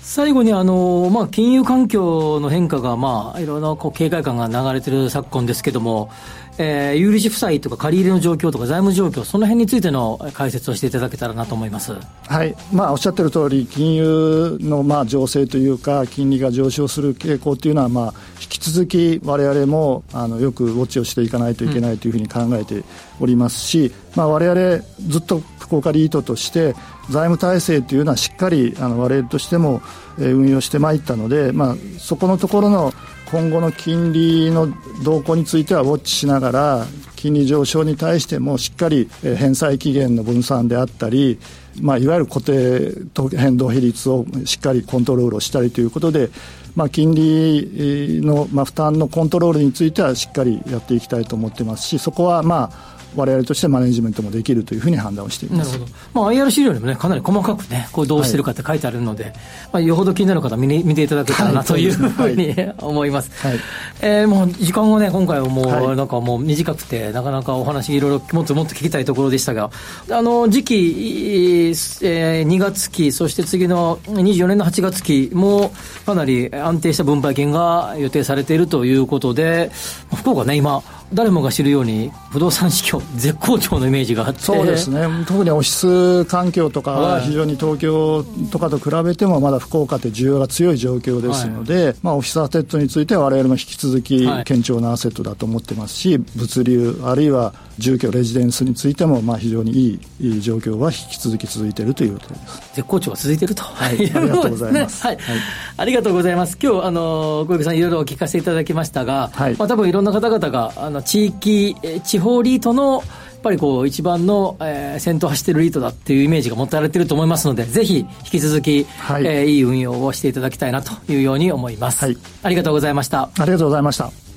[0.02, 6.10] 最後にあの、まあ、金融環境の変化が、まあ、いろいろこう警戒感が流れてる昨今ですけれども、
[6.58, 11.94] えー、有利子負債とか借り入れの状況とか財務状況、その辺についての解説をしていただけたらなと思います、
[12.26, 12.54] はい。
[12.72, 22.84] まあ、おっしゃってる通り、金融のまあ情勢というか、金利が上昇する傾向というのは、まあ、引き続きわれわれもあのよくウォッチをしていかないといけないというふうに考えて
[23.20, 26.74] おりますし、われわれずっと福岡リートとして、
[27.10, 29.82] 財務体制というのはしっかりあの我々としても、
[30.18, 32.92] えー、運用してまいったので、まあ、そこのところの
[33.32, 34.68] 今後の金利の
[35.04, 41.38] 動向についてはウォッチしながら金利上昇に対してもしっかり返済期限の分散であったり、
[41.80, 46.28] まあ、いわゆる固定と変動比率をしっかりコントロールをしたりということで、
[46.76, 55.72] まあ、金利の、まあ、負担のコントロールについてはしっかりやっていきたいと思ってますしそこはまあ我々としてマネジメントもできるというふうに判断をしています。
[55.72, 55.92] なるほど。
[56.14, 59.32] まあ IR 資料にもね、かなり細かくね、こうどうしてるかって書いてあるので、はい、
[59.72, 63.30] まあよほど気になる方は見,、見ていただけたらなというふうに、思います。
[63.46, 63.58] はい、
[64.00, 69.70] えー、もう時間がね、今回はもう、なんかもう短くて、なかなかお話いろいろもっともっと聞きたいところでしたが、
[70.10, 75.72] あの、次期、えー、2月期、そして次の24年の8月期も、
[76.06, 79.70] かなり安定した分配金が予定されているということで、
[80.14, 80.82] 福岡ね、今、
[81.14, 84.40] 誰もが知るように不動産市況絶好調のイメージがあって。
[84.40, 85.06] そうですね。
[85.26, 99.72] 特にオフィス環境とかは非常に東京とかと比べてもまだ福岡って需要が強い状況ですので、はい、まあ、オフィスアセットについては我々も引き続き堅調なアセットだと思ってますし、物流あるいは住居レジデンスについてもまあ非常に
[100.20, 102.74] いい状況は引き続き続いているということです。
[102.74, 105.36] 絶好調は続いていると、はい、ありがとうございます、はい、はい、
[105.76, 106.58] ありがとうございます。
[106.62, 113.02] 今日あの小池さんいろいろお聞かせいただきましたが、はい、まあ、多分いろんな方々があの地域地方リートのやっ
[113.42, 123.30] ぱりこう一番の、えー、先頭走ってるリートだっていうイメージが持たれてると思いますのでぜひ引き続き、はい、えー、いい運用をしていただきたいなというように思います、はい、ありがとうございました。
[123.36, 124.31] ありがとうございました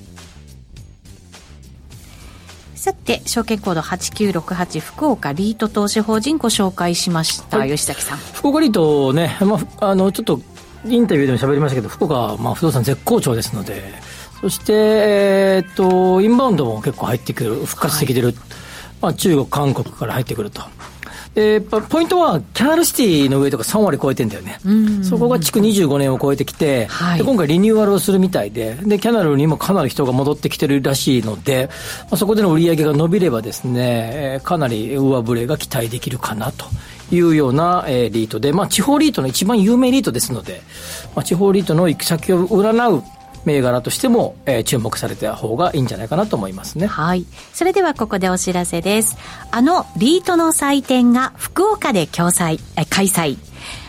[2.86, 8.20] さて証券コード8968福岡リート投資法人ご紹介しました、はい、吉崎さん。
[8.20, 10.40] 福岡リートね、まあ、あのちょっと
[10.86, 13.82] インタビューでも喋りましたけど福岡はまあ不動産絶好調ですので。
[14.40, 18.36] そして、えー、っとインバウンドも結構入ってくる復活してきてる、はい、
[19.02, 20.62] まあ、中国韓国から入ってくると
[21.36, 24.60] えー、ポイントは、キャナルシティの上とか3割超えてんだよね。
[25.04, 31.70] そこが築25年を超えてきて、はい、で今回リニューアルをするみたいで、で、キャナルにもかなり人が戻ってきてるらしいので、
[32.04, 36.66] まあ、そこでの売り上げが伸びればですね、えー、かなり上振れが期待できるかなと。
[37.12, 40.62] いうような、えー、リートで、まあ、地方リートの一番有名リートですので、
[41.16, 43.04] まあ、地方リートの行く先を占う
[43.46, 46.88] 銘柄としても、えー、注目された方がいいんじゃないかなと思いますね。
[46.88, 47.26] はい。
[47.54, 49.18] それではここでお知らせです。
[49.52, 53.38] あのリートの祭典が福岡で共催、え開催。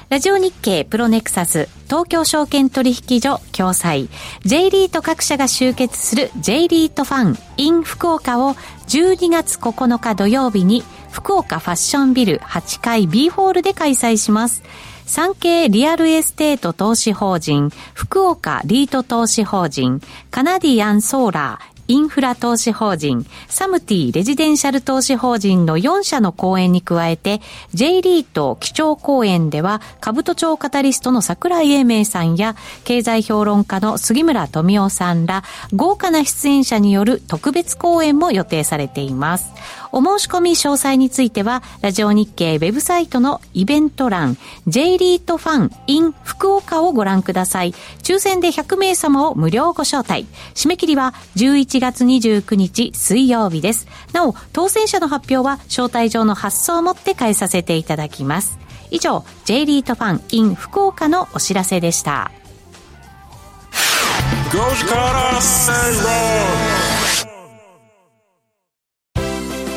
[0.08, 4.08] ラジオ日経プロネクサス東京証券取引所共催
[4.44, 8.54] J リート各社が集結する J リートファン in 福岡を
[8.86, 14.62] 12月9日土曜日に福岡ファッションビル8階 B ホールで開催します。
[15.06, 20.00] 産経リアルエステート投資法人、福岡リート投資法人、
[20.32, 27.40] カナディアンソーラー、インフラ投資法人、サムティレジデンシャル投資法人の4社の講演に加えて、
[27.74, 39.52] J リート基調講演では、兜町カタリストの櫻井英明さんや、経済評論家の杉村富生さんら、豪華な出演者による特別講演も予定されています。
[39.92, 47.72] お申し込み詳細については、ラジオ日経ウェブサイトのイベント欄、J リートファン in 福岡をご覧ください。
[48.02, 50.26] 抽選で100名様を無料ご招待。
[50.54, 53.86] 締め切りは11月29日水曜日です。
[54.12, 58.58] なお、当選者の発表は招待状の発送をもって返させていただきます。
[58.90, 62.30] 以上、J リートファン in 福岡のお知らせでした。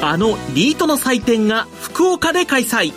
[0.02, 2.94] あのリートの祭典が福岡で開催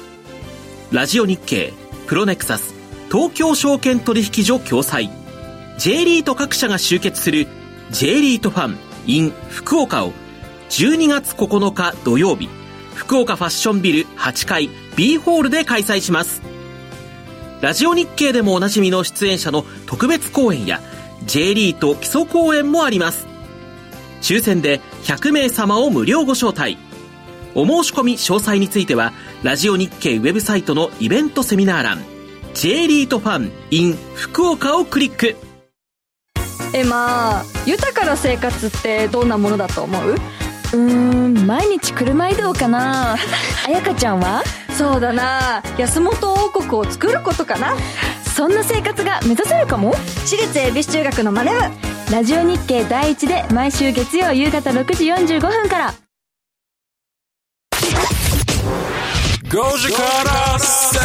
[0.92, 1.72] ラジオ日経
[2.06, 2.74] プロネクサス
[3.10, 5.10] 東京証券取引所共催
[5.78, 7.48] J リート各社が集結する
[7.90, 10.12] J リートファン in 福岡を。
[10.70, 12.48] 12月9日土曜日。
[12.94, 16.42] 福岡ファッションビル8階 B ホールで開催します。
[17.60, 20.80] ラジオ日経でもおなじみの出演者の特別公演や
[21.24, 23.26] J リート基礎公演もあります。
[24.20, 26.78] 抽選で100名様を無料ご招待。
[27.54, 29.12] お申し込み詳細については
[29.42, 32.02] ラジオ日経ウェブサイトのイベントセミナー欄
[32.54, 35.51] J リートファン in 福岡をクリック。
[36.74, 40.14] えまあ豊かな生活ってどんなものだと思う？
[40.14, 43.16] うーん毎日車移動かな。
[43.66, 44.42] 彩香ちゃんは？
[44.76, 45.62] そうだな。
[45.76, 47.76] 安本王国を作ることかな。
[48.34, 49.94] そんな生活が目指せるかも？
[50.24, 51.60] 私立恵比寿中学のマネ部。
[52.10, 55.94] ラジオ日経第一で毎週月曜夕方6時45分から。
[59.48, 60.98] 5時から正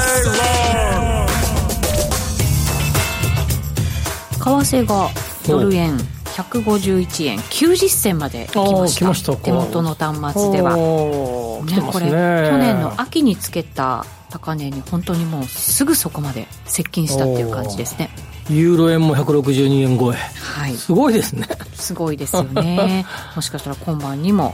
[4.46, 5.10] 論為替が
[5.48, 9.08] ドル円151円90銭まで来ました。
[9.08, 18.10] ました手元の端末では、ね、これ去年の秋につけた高値に本当にもうすぐそこまで接近したっていう感じですね。
[18.50, 21.48] ユーロ円も162円超え、はい、すごいですね。
[21.74, 23.06] すごいですよね。
[23.36, 24.54] もしかしたら今晩にも。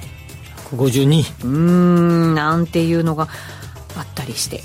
[0.72, 3.28] 152うんなんていうのが
[3.96, 4.64] あったりして、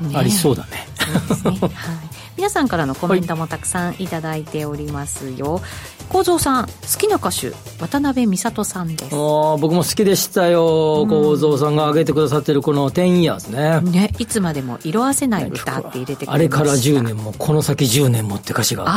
[0.00, 0.86] うんね、ありそうだね。
[1.28, 5.60] そうですね、はい、皆さんからのコメントもたくさんいただいておりますよ
[6.08, 9.10] 幸三さん好きな歌手渡辺美里さんです。
[9.10, 11.06] 僕も好きでしたよ。
[11.06, 18.92] 幸三、さんが挙げてくださってるこの「10 years ね」ねいつまでも色あせない歌って入れてくれまあれから10年もこの先10年もって歌詞があって。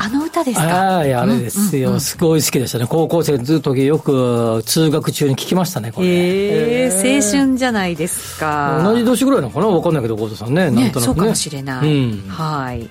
[0.00, 0.66] あああの歌ですか。
[0.66, 2.86] はいあれですよ、うんうんうん、すごい好きでしたね。
[2.88, 6.06] 高校生ずっとよく通学中に聞きましたねこれ。
[6.06, 6.10] へ
[6.88, 8.80] え青春じゃないですか。
[8.82, 9.66] 同じ年ぐらいなのかな？
[9.66, 11.12] 分かんないけど幸三さんねねなんとなくね。
[11.12, 12.88] そうかもしれない、うん、はい。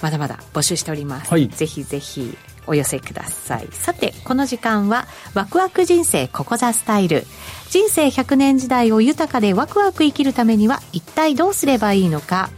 [0.00, 3.68] まだまだ募集しております、はい、ぜひぜひお寄せください。
[3.72, 7.24] さてこの時間はワクワク人生ここザスタイル。
[7.70, 12.50] 人生100年時代を豊かでワクワク生きるためには一体どうすればいいのか。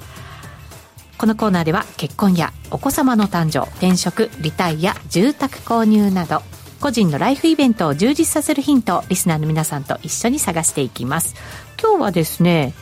[1.17, 6.43] このコーナーでは結婚やお子様の誕生転職リタイア住宅購入など
[6.81, 11.35] 個人のライフイベントを充実させるヒントをリスナーの皆さんと一緒に探していきます。
[11.81, 12.75] 今日はですね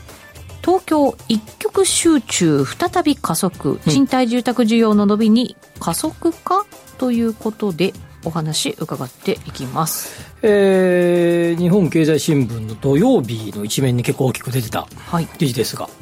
[0.64, 3.80] 東京一極集中再び加速。
[3.88, 6.64] 賃貸住宅需要の伸びに加速か
[6.98, 7.92] ということで
[8.24, 14.86] お話伺っていきます、えー、日本経済新聞の土曜日の一面に結構大きく出てた
[15.38, 15.92] 記事ですが、はい、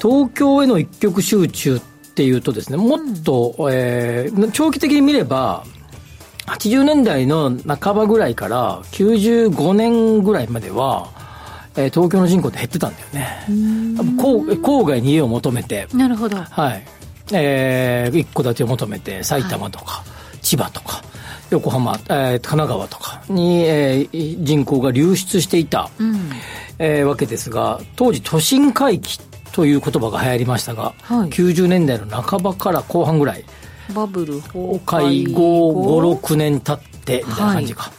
[0.00, 1.80] 東京への一極集中っ
[2.14, 5.64] ていうとですねもっと、うん、えー、長期的に見れば
[6.46, 11.10] 80年代の半ばぐらいから95年ぐらいまでは
[11.78, 13.44] えー、東京の人口って減ってたんだよね。
[14.20, 15.86] 郊郊外に家を求めて。
[15.94, 16.36] なるほど。
[16.36, 16.84] はい。
[17.32, 21.02] えー、一戸建てを求めて埼玉とか、はい、千葉とか
[21.50, 26.30] 横浜、えー、神奈川とかに、えー、人口が流出していた、うん、
[26.78, 29.20] えー、わけですが当時都心回帰
[29.52, 33.44] という言葉が流行りましたが、はい、90年代の半ばから後半ぐらい
[33.94, 36.00] バブル崩壊後。
[36.02, 37.97] 56年経ってみたいな感じか、はい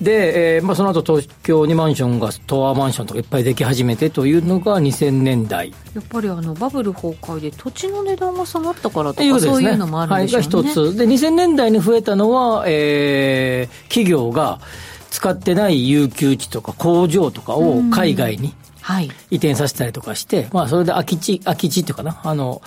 [0.00, 5.72] で、えーまあ、その後東京にマンションがタワーマンションとかいっぱいでき始めてというのが2000年代。
[5.94, 9.62] やっぱりあのバブル崩壊で土地の値段が下がったからとということですね。
[9.62, 10.96] かそういうのもあるんでしょうね、はい、が一つ。
[10.96, 14.60] で2000年代に増えたのは、えー企業が
[15.10, 19.10] 使ってない有給地とか工場とかを海外にはい。
[19.30, 22.60] 移転させたりとかして、まあ、それで空き地、空き地っていうかな、あの、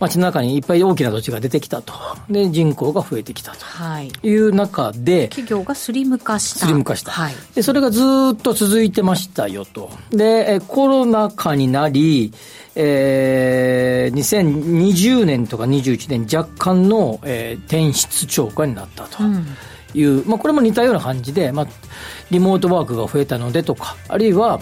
[0.00, 1.92] 街の中にいっぱい大きな土地が出てきたと。
[2.30, 7.12] で、人口が増えてきたはいという中で、企業がスリム化したスリム化した。
[7.12, 9.90] はいで、それがずーっと続いてましたよと。
[10.10, 12.32] で、えコロナ禍になり、
[12.74, 19.22] えー、2020年とか21年若干の、えー転出超過になったと。
[19.92, 21.66] いう、まあ、これも似たような感じで、まあ、
[22.30, 24.60] リモートワークが増えたのでとか、あるいは、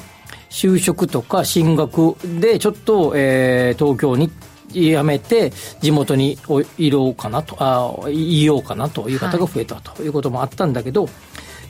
[0.50, 4.30] 就職とか進学で、ちょっと、えー東京に
[4.68, 5.50] 辞めて、
[5.80, 11.08] 地元においろうかなと、あいようかなという方が増えたということもあったんだけど、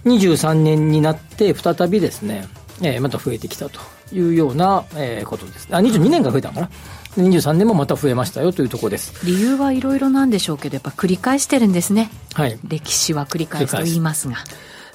[0.04, 2.46] 23年になって、再びですね、
[2.82, 3.80] えーまた増えてきたと
[4.12, 5.68] いうような、えーことです。
[5.70, 6.70] あ、22年が増えたのかな。
[7.16, 9.26] 23年もまた増えましたよというところです。
[9.26, 12.58] 理由はいろいろなんでしょうけどやっぱ繰り返してるんですねはい。
[12.68, 14.36] 歴史は繰り返すと言いますが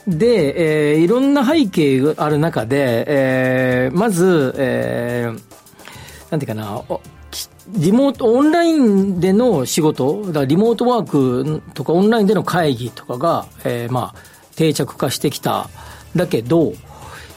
[0.07, 5.41] で、えーいろんな背景がある中で、えーまず、えー
[6.31, 6.81] なんていうかな、
[7.69, 14.15] リモート、オンラインでの仕事、だリモートワークとかオンラインでの会議とかが、えーまあ、
[14.55, 15.69] 定着化してきた。
[16.15, 16.73] だけど、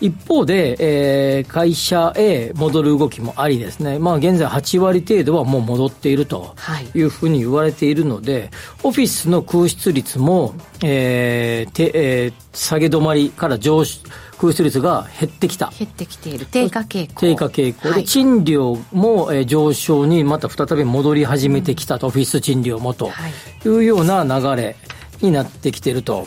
[0.00, 8.50] 一方で、えー会社へ戻る動きもありですね、まあ現在8割程度はもう戻っているとはいいうふうに言われているので、
[8.82, 14.00] オフィスの空室率も、えーてえー下げ止まりから上昇
[14.38, 15.72] 空室率が減ってきた。
[15.78, 16.46] 減ってきている。
[16.50, 17.20] 低下傾向。
[17.20, 17.82] 低下傾向。
[17.88, 18.04] で、はい。
[18.04, 23.08] 賃料も、えー上昇にまた再び戻り始めてきたと、オフィス賃料もと。
[23.08, 23.32] はい。
[23.64, 24.76] いうような流れ
[25.22, 26.26] になってきていると、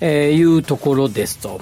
[0.00, 1.60] えーいうところですと。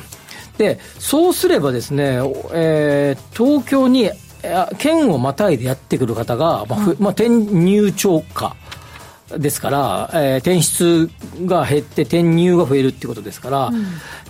[0.59, 2.21] で、そうすればですね、
[2.53, 8.55] えー東京に、えー県をまたいでやってくる方が、まあふまあ、転入超過
[9.37, 11.11] ですから、えー転出
[11.45, 13.73] が減って転入が増えるってことですから、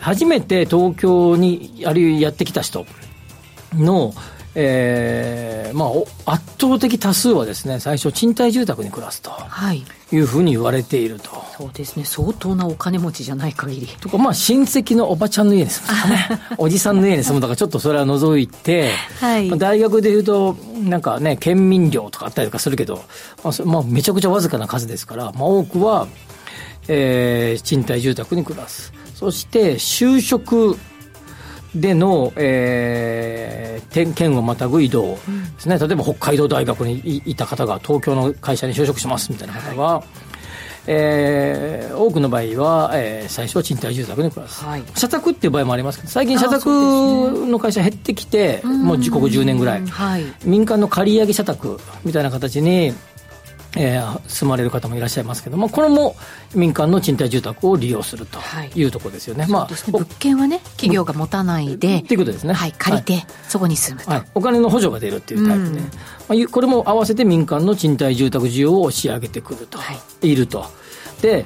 [0.01, 2.87] 初めて東京にあるいはやってきた人
[3.75, 4.15] の、
[4.55, 9.31] えーまあ、お圧倒的多数はですね、最初賃貸住宅に暮らすと。
[9.31, 11.31] はいいうふうに言われていると。
[11.57, 23.05] そうですね相当なお金持ちじゃない限りとか、まあ、親戚のおばちゃんの家に住むとかね、 おじさんの家に住むとか、ちょっとそれは除いて、はいまあ大学でいうと、なんかね、県民寮とかあったりとかするけど、
[23.43, 26.07] まあそまあ、めちゃくちゃわずかな数ですから、まあ、多くは、
[26.89, 28.93] えー賃貸住宅に暮らす。
[29.15, 30.79] そして、就職
[31.81, 35.19] での、えー、点県をまたぐ移動で
[35.59, 40.03] すね、例えば北海道大学にいいた方が東京の会社に就職しますみたいな方は、
[40.87, 44.83] えー多くの場合は、えー最初は賃貸住宅に暮らす、はい。
[44.95, 49.87] 社宅っていう場合もありますけど最近社宅の会社減ってきてもう時刻10年ぐらい。
[49.87, 50.25] はい。
[50.45, 52.93] 民間の借り上げ社宅みたいな形に、
[53.77, 56.17] えー住まれる方もいらっしゃいますけどもこれも
[56.55, 58.71] 民間の賃貸住宅を利用するとはい。
[58.75, 59.93] いうところですよね、まあですね。
[59.93, 62.53] 物件はね企業が持たないでっていうことですね。
[62.55, 62.73] はい。
[62.73, 65.85] 借りて、そこに住むと、はい、お金の補助が出るっていうタイプで、うん。
[65.85, 70.35] まあこれも合わせて民間の賃貸住宅需要を押し上げてくると、、はい。
[70.35, 70.65] ると。
[71.23, 71.45] で、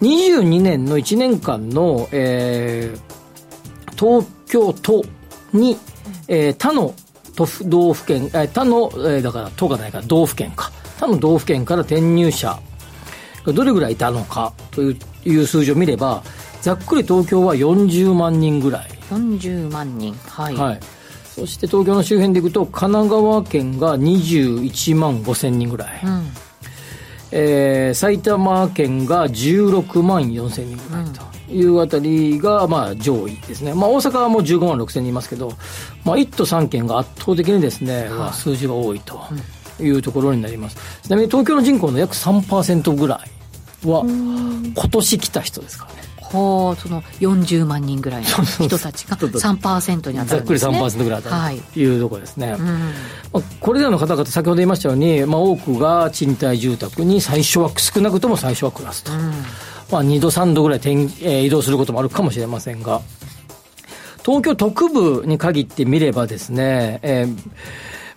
[0.00, 3.00] 22年の1年間の、えー
[3.98, 5.04] 東京都
[5.52, 5.76] に、
[6.28, 6.94] えー他の
[7.34, 12.58] 都府道府県、えー他の、えーだから都がないから道府県か、他の道府県から転入者
[13.44, 16.22] がどれぐらいいたのかといういう数字を見れば、
[16.62, 18.88] ざっくり東京は40万人ぐらい。
[19.10, 20.80] 40万人はい、はい、
[21.24, 26.26] そして東京の周辺でいくと神奈川県が21万5千人ぐらい、うん。
[27.30, 35.52] えー埼玉県が16万4千人ぐらいというあたりが、まあ、上位ですね、まあ、大阪はもう15万6千人いますけど、
[36.04, 39.20] まあ、1都3県が圧倒的にですね、まあ数字が多いと
[39.80, 40.76] いうところになります。
[41.02, 43.20] ちなみに東京の人口の約3%ぐら
[43.84, 46.08] いは今年来た人ですからね。
[46.28, 51.56] ほうその40万人ぐらいの人たちがそうそう3%に当たざっくりるんですね3%ぐらい当たはい。
[51.56, 52.66] るというところですね、うん。
[52.66, 59.12] まあこれらの方々、先ほど言いましたように、まあ、多くが賃貸住宅に最初は、少なくとも最初は暮らすと。
[59.90, 63.00] まあ、2度、3度ぐらい転、えー移動することもあるかもしれませんが、
[64.22, 67.36] 東京特部に限ってみればですね、えー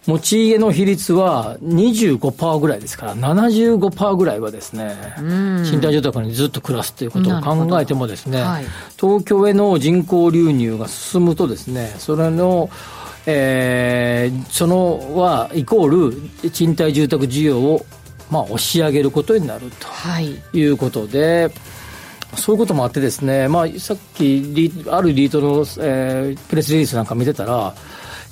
[0.07, 8.65] 持ち家の比率は25%ぐらいですから、75%ぐらいはですね、賃貸住宅にずっと暮らすということを考えてもですね、はい
[8.99, 12.69] 東京への人口流入が進むとですね、それの、
[13.27, 17.85] えーそのは、イコール賃貸住宅需要を、
[18.31, 19.87] まあ、押し上げることになると。
[19.87, 21.51] はいいうことで、
[22.35, 27.75] そういうこともあってですね、まあ、さっきリ、あるリートの、えー、プレスリリースなんか見てたら、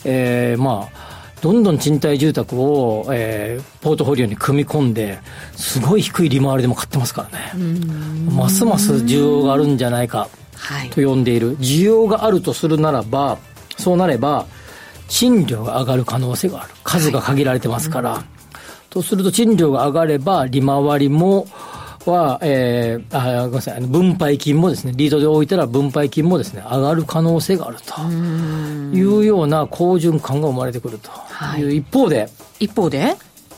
[0.05, 1.08] えー、まあ、
[1.41, 5.19] どんどん賃貸住宅を、えー、ポートフォリオに組み込んで、
[5.55, 7.53] すごい低い利回りでも買ってますからね。
[8.29, 10.29] ますます需要があるんじゃないか、
[10.91, 11.57] と呼んでいる。
[11.57, 13.37] 需要があるとするならば、
[13.77, 14.45] そうなれば、
[15.07, 16.73] 賃料が上がる可能性がある。
[16.83, 18.11] 数が限られてますから。
[18.11, 18.23] はい、
[18.89, 21.47] とすると、賃料が上がれば、利回りも、
[22.11, 28.01] は、えー、あごめんなさい、分配金もですね、リードで置いたら分配金もですね、上がる可能性があると
[28.95, 31.09] いうような好循環が生まれてくると。
[31.57, 31.63] い。
[31.63, 32.29] う一方で、
[32.59, 33.15] 一方で？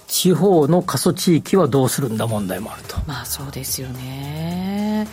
[0.08, 2.97] 地方の過疎地域はどうするんだ問題もあると。
[3.08, 5.08] まあそうですよね。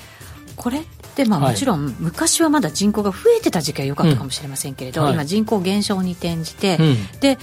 [0.56, 0.82] これっ
[1.14, 5.06] てまあもちろん昔はまだ人口が増えてた時期は良かったかもしれませんけれど、うん。
[5.06, 7.38] はい、今人口減少に転じて、うん、で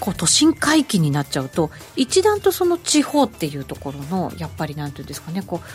[0.00, 5.68] こう都心回帰になっちゃうと一段とその地方っていうところのやっぱりなんていうんですかねこう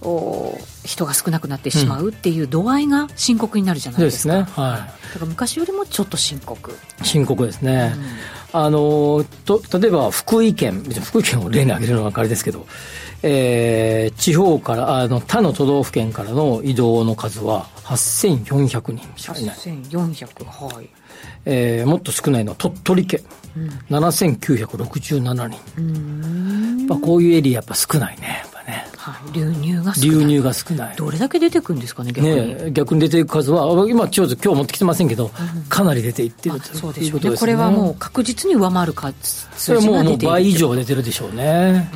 [0.00, 6.72] お人が少なくなってしまうっていう度合いが深刻になるじゃないですか、うん、ですね、はい、だから昔よりもちょっと深刻。
[7.02, 7.94] 深刻ですね、
[8.52, 12.66] うん、あのと例えば福井県福井県を例に挙げるのはあれですけど
[13.22, 19.56] えー、地方からあの他の都道府県からの移動の数は8400人しかいない。
[19.56, 20.88] 8400はい。
[21.44, 23.20] えー、もっと少ないのは鳥取県、
[23.88, 30.10] うん、7967人、まあ、こういうエリアやっぱ少ないねやっぱね、はい、流入が少ない。
[30.10, 30.96] 流入が少ない。
[30.96, 32.64] どれだけ出てくるんですかね逆に。
[32.64, 39.14] ね逆に出ていく数は今ちょうど今日持ってきてませんけど、うん、かなり出ていってるとそうでしょうね、ね、これはもう確実に上回る数
[39.56, 41.90] 数字が出ているもう倍以上出てるでしょうね、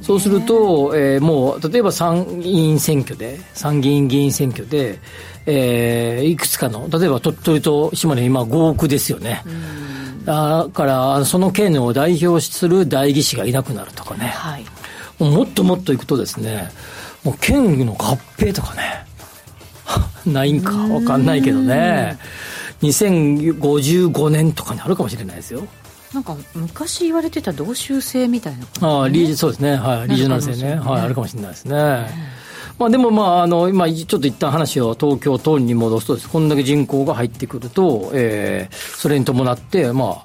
[0.00, 4.98] そうすると、えー、もう例えば参議院選挙で参議院議員選挙で、
[5.46, 9.42] えー、いくつかの例えば鳥取と島根今5億ですよね、
[10.28, 14.64] だからその県を代表する代議士がいなくなるとかね、はい、
[15.18, 16.68] もっともっといくとですね
[17.24, 19.06] もう県の合併とかね。
[20.30, 22.18] ないんか分かんないけどね。
[22.82, 25.66] 2055年とかにあるかもしれないですよ。
[26.12, 29.76] なんか昔言われてた同州制みたいな、ね、ああリーそうですね。
[29.76, 30.08] はい。
[30.08, 32.06] リージョナル制ね、はい、あるかもしれないですね、
[32.78, 40.22] まあ、でも、まあ、あの今、ちょっと一旦話を東京等に戻すとです、こんだけ人口が入ってくると、えー、それに伴って、ま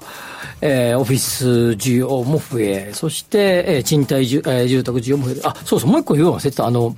[0.60, 1.46] えー、オフィス
[1.76, 5.40] 需要も増え、そして、えー、賃貸住,、えー、住宅需要も増え。
[5.42, 6.66] あ、そうそう、もう一個言うの忘れてた。
[6.66, 6.94] あの、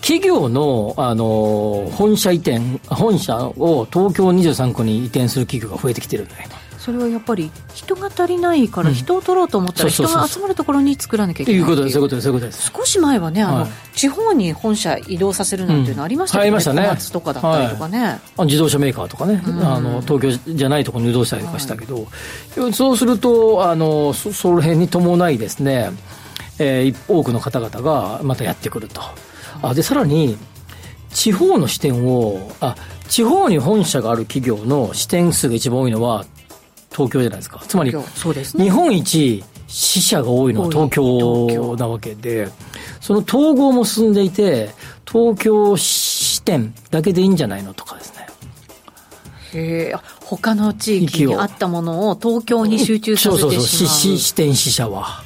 [0.00, 6.61] 企業の、あの、本社移転、本社を東京23区に移転する企業が増えてきてるんだけど。
[6.82, 11.76] それはやっぱり人が足りないから人を取ろうと思ったら人が集まるところに作らなきゃいけないという。
[11.76, 12.72] ことですそういうことですそういうことです。
[12.76, 22.08] 少し前はねあの、はい、地方に本社移動させるなんていうのありましたけどね、うん、ねとかだったりとかね、はい、自動車メーカーとかね、うん、あの東京じゃないところに移動したりとかしたけど、
[22.56, 25.90] はい、そうするとあのそその辺に伴いですね、
[26.58, 29.00] えー、多くの方々がまたやってくると。
[29.62, 30.36] あでさらに
[31.10, 32.74] 地方の支店をあ
[33.08, 36.24] 地方に本社がある企業の支店数が一番多いのは
[36.92, 37.62] 東京じゃないですか。
[37.66, 42.48] つまり、そうですね、日本一死者が多いのは東京なわけで、
[43.00, 44.70] その統合も進んでいて、
[45.10, 48.28] 東京支店だけでいいんじゃないのとかですね。
[49.54, 53.52] へえ、他の地域にあったものを東京に集中させてしまう。
[53.52, 55.22] そうそうそう、支店支社は。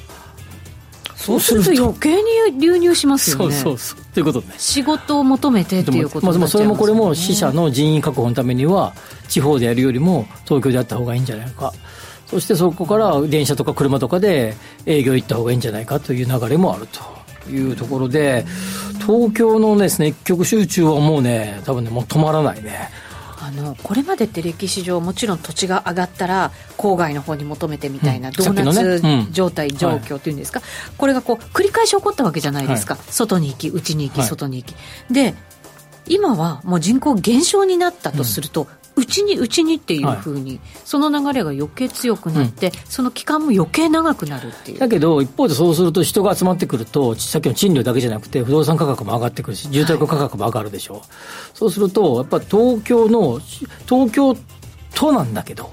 [1.15, 3.55] そうすると余計に流入しますよね。
[3.55, 4.06] そうそうそう。
[4.17, 4.55] ということね。
[4.57, 8.95] 仕事を求めてっていうことまあ、それもこれも死者の人員確保のためには、
[9.27, 11.71] 地方でやるよりも東京でやった方がいいんじゃないか。
[12.25, 14.55] そしてそこから電車とか車とかで
[14.87, 18.43] 営業行った方がいいんじゃないかという流れもあるというところで、
[19.05, 22.89] 東京のですね、一極集中はもうね、多分ね、もう止まらないね。
[23.47, 30.61] あのこれまでって歴史上もちろん土地が上がったら郊外の方に求めてみたいな、ドーナツ状態、状況っていうんですか、
[30.97, 34.75] これがこう繰り返し起こったわけじゃないですか、外に行き内に行き、外に行き。
[35.09, 35.33] で
[36.09, 38.67] 今はもう人口減少になったとすると、
[38.97, 44.79] うちにうちにっていうふうに、はい、その流れが余計強くなって、うん、その期間も余計長くなるっていう。
[44.79, 50.95] だけど一方でそうすると人が集まってくるとさっきの賃料だけじゃなくて不動産価格も上がってくるし住宅価格も上がるでしょ。
[50.95, 51.07] う、はい、
[51.53, 53.39] そうするとやっぱ東京の
[53.87, 54.35] 東京
[54.95, 55.69] 都なんだけど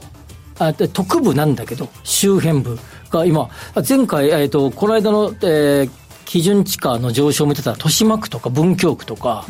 [0.58, 2.78] あ特部なんだけど周辺部
[3.10, 3.48] が今
[3.88, 9.44] 前回、えーと、この間の、えー基準地価の上昇を見てたら豊島区とか文京区とか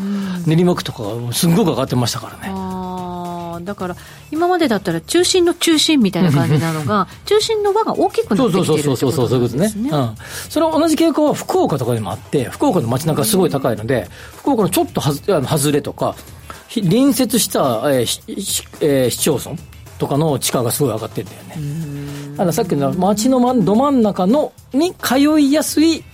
[0.47, 3.14] 練馬区とかがすごく上がってましたからね。
[3.61, 3.97] だから
[4.31, 8.97] 今までだったら中心の中心みたいな感じなのが 中心の輪が大きくなってきてるってことですね。
[8.97, 10.15] そうそうそうそうそういうことですね、うん、
[10.49, 16.15] それは同じ傾向は福岡とかにもあって福岡の街中すごい高いので、福岡のちょっとはずあの外れとか
[16.75, 17.61] 隣接した、
[17.93, 19.57] えーしえー、市町村
[19.99, 26.05] とかの地価がすごい上がってるんだよねあのさっきの街のど真ん中のに通いやすい、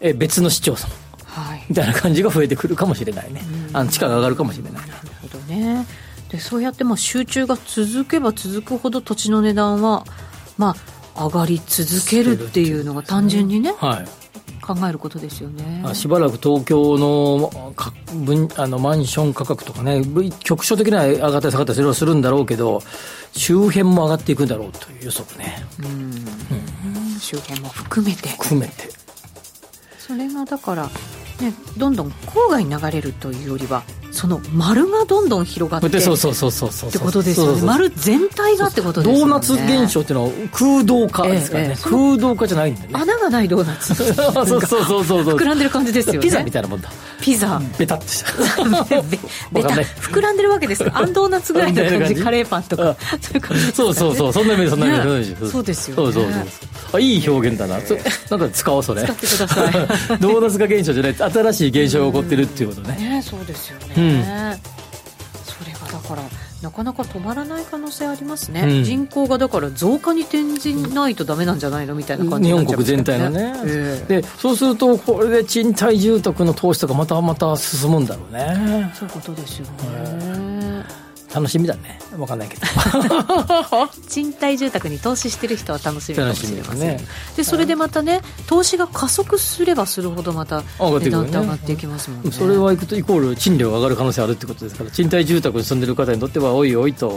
[0.00, 0.88] えー、別の市町村
[1.24, 4.86] はいみたいな感じが増えてくるかもしれないね、あの地価が上がるかもしれないなる
[5.22, 5.86] ほどね
[6.32, 10.04] でそうやってまあ集中が続けば続くほど土地の値段は
[10.56, 10.74] ま
[11.14, 15.84] あ上がり続けるっていうのが単純にね、はい、考えることですよね。
[15.94, 20.02] しばらく東京のか分あのマンション価格とかね
[20.40, 22.82] 局所的には上がったり下がったりそれはするんだろうけど
[23.32, 25.62] 周辺も上がっていくんだろうという予測ね。
[25.80, 28.30] うん、うん、周辺も含めて。
[28.30, 28.88] 含めて。
[29.98, 30.90] それがだから
[31.40, 36.90] ね、どんどん郊外に流れるというよりはその丸がどんどん広がってそうそうそうそうそう。
[36.90, 37.62] ってことですよね。
[37.62, 39.20] 丸全体がってことですよね。
[39.20, 42.94] ドーナツ現象っていうのは空洞化ですからね、ええ、空洞化じゃないんだよね。
[43.00, 43.94] 穴がないドーナツ。
[43.96, 45.36] そうそうそうそう。
[45.36, 46.20] 膨らんでる感じですよね。
[46.20, 46.90] ピザみたいなもんだ。
[47.22, 47.60] ピザ。
[47.78, 48.32] ベタッとした。
[49.50, 49.68] ベタ。
[49.68, 52.16] 膨らんでるわけですあんドーナツぐらいの感じ。
[52.16, 52.94] カレーパンとか。
[53.74, 54.32] そうそうそうそう。
[54.32, 56.44] そんなイメージそんなイメージ、そうですよ、ね、そうそうそう。
[56.94, 57.78] あいい表現だな。
[57.78, 59.02] なんか使おうそれ。
[59.02, 59.72] 使ってください。
[60.20, 61.14] ドーナツ化現象じゃない。
[61.14, 62.96] 新しい現象が起こってるっていうことね。
[62.96, 64.22] ねそうですよね、うん。
[65.92, 66.22] だから
[66.62, 78.92] なかなか止まらない可能性ありますね、うん、人口がだから増加に転じないとだめなんじゃないのみたいな感じね、日本国全体のね、えー、でそうするとこれで賃貸住宅の投資とかまたまた進むんだろうね。
[78.94, 79.72] そういうことですよね、
[81.34, 81.98] 楽しみだね。
[82.10, 82.62] 分かんないけど。
[84.08, 86.78] 賃貸住宅に投資してる人は楽しみかもしれません。
[86.78, 87.04] ね。
[87.36, 92.30] でそれでまたね投資が加速すればするほどまた値段って上がっていきますもんね。
[92.32, 97.08] それはいくとイコール賃料が上がる可能性あるってことですから賃貸住宅に住んでる方にとってはおいおいと。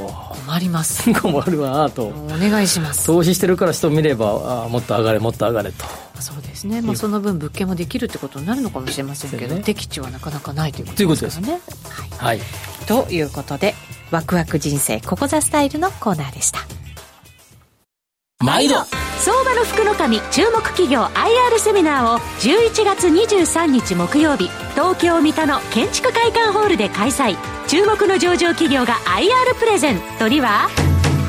[0.45, 1.11] 困ります。
[1.13, 2.03] 困るわと。
[2.03, 3.07] お願いします。
[3.07, 5.85] 投資してるから人見ればあもっと上がれもっと上がれと。
[6.21, 11.61] そうですね、まあ、その分物件もできるってことになるのかもしれませんけど、ね、敵地はなかなかないということですからね。
[12.17, 12.47] はい、はい、
[12.85, 13.75] ということで
[14.11, 16.59] ワクワク人生ここザスタイルのコーナーでした。
[18.43, 18.75] 毎度。
[19.17, 24.49] 相場の福の神注目企業 IR セミナーを11月23日木曜日。
[24.73, 27.35] 東京三田の建築会館ホールで開催。
[27.67, 30.69] 注目の上場企業が IR プレゼントには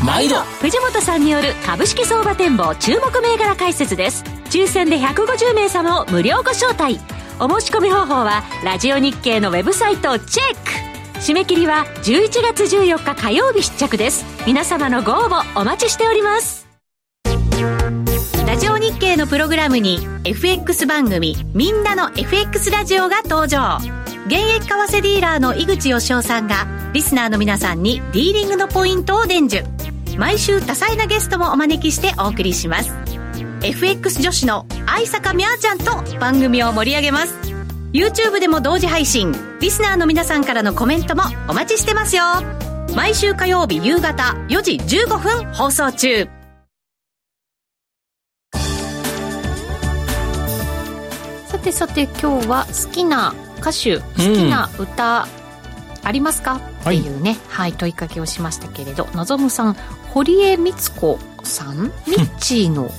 [0.04, 0.36] 毎度。
[0.60, 4.24] 藤本さんによる株式相場展望注目銘柄解説です。
[4.50, 7.00] 抽選で150名様を無料ご招待。
[7.38, 10.85] お申し込み方法はラジオ日経のウェブサイトをチェック
[11.20, 14.24] 締め切りは11月14日火曜日出着です。
[14.46, 16.66] 皆様のご応募お待ちしております。
[18.46, 23.78] ラジオ日経のプログラムに FX 番組みんなの FX ラジオが登場。
[24.26, 29.68] 現役為替ディーラーの井口義雄さんがリスナーの皆さんにディーリングのポイントを伝授。
[30.18, 32.92] 毎週多彩なゲストもお招きしてお送りします。
[33.62, 37.55] FX 女子の愛坂みゃーちゃんと番組を盛り上げます。
[37.92, 39.32] YouTube でも同時配信。
[39.60, 42.22] リスナーの皆さんからのコメントもお待ちしてますよ。
[42.94, 46.28] 毎週火曜日夕方4時15分放送中。
[51.46, 55.26] さてさて今日は好きな歌手好きな歌、
[56.02, 56.56] うん、ありますか？
[56.56, 59.08] っていうね、はい、問いかけをしましたけれど。
[59.14, 59.74] のぞむさん
[60.12, 61.84] 堀江光子さん？
[62.06, 62.90] ミッチーの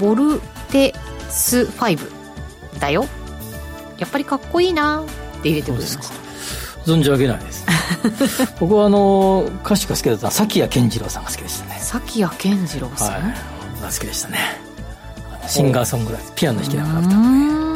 [0.00, 0.94] ボルテ
[1.28, 1.98] ス5
[2.80, 3.06] だよ
[3.98, 5.04] やっぱりかっこいいなっ
[5.42, 6.24] て入れてくれました
[6.84, 7.64] 存じ上げないです。
[8.60, 11.78] 僕はあの歌手が好きだった崎谷健次郎さんが好きでしたね。
[11.80, 13.22] 崎谷健次郎さん、はい、
[13.82, 14.38] が好きでしたね。
[15.46, 17.16] シンガーソングライターピアノ弾きながら歌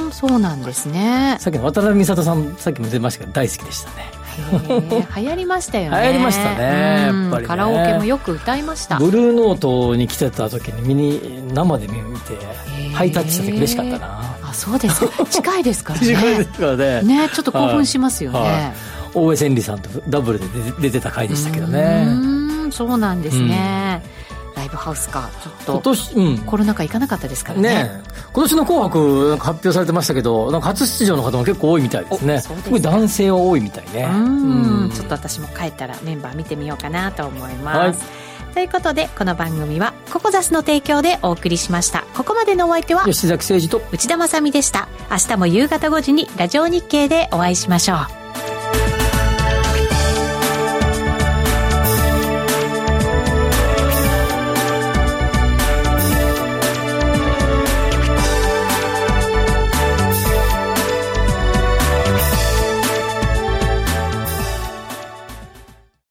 [0.09, 1.37] うそうなんですね。
[1.41, 4.18] さっきの渡辺美里さんさっきも出ましたけど大好きでしたね
[5.17, 6.01] 流行りましたよね。
[6.01, 6.65] 流行りましたね
[7.07, 8.99] やっぱり、ね、カラオケもよく歌いました。
[8.99, 12.39] ブルーノートに来てた時に見に生で見て
[12.95, 14.21] ハイタッチした時嬉しかったな。
[14.43, 15.27] あそうですか。
[15.31, 16.07] 近いですからね。
[16.07, 17.03] 近いですからね。
[17.03, 18.51] ねちょっと興奮しますよね、はい。
[18.51, 18.73] はい、
[19.15, 20.47] 大江千里さんとダブルで
[20.81, 22.05] 出てた回でしたけどね。
[22.07, 22.39] うん
[22.71, 23.49] そうなんですね、うん。
[23.49, 24.01] ラ
[24.69, 27.69] イブハウスかちょっと今年、うん、コロナ禍行かなかったですからね。
[27.71, 28.03] ね
[28.33, 32.41] 今年の「紅白」発表されてましたけどなんか初出場の方も結構多いみたいですね。
[32.41, 34.09] すごい男性は多いみたいね。
[34.13, 34.17] う
[34.87, 34.91] ん。
[34.95, 38.55] ちょっと私も帰ったらメンバー見てみようかなと思います、はい。
[38.55, 42.05] ということでこの番組はココザスの提供でお送りしました。
[42.15, 44.89] ここまでのお相手は吉崎誠二と内田まさでした。
[45.11, 48.28] 明日も夕方5時にラジオ日経でお会いしましょう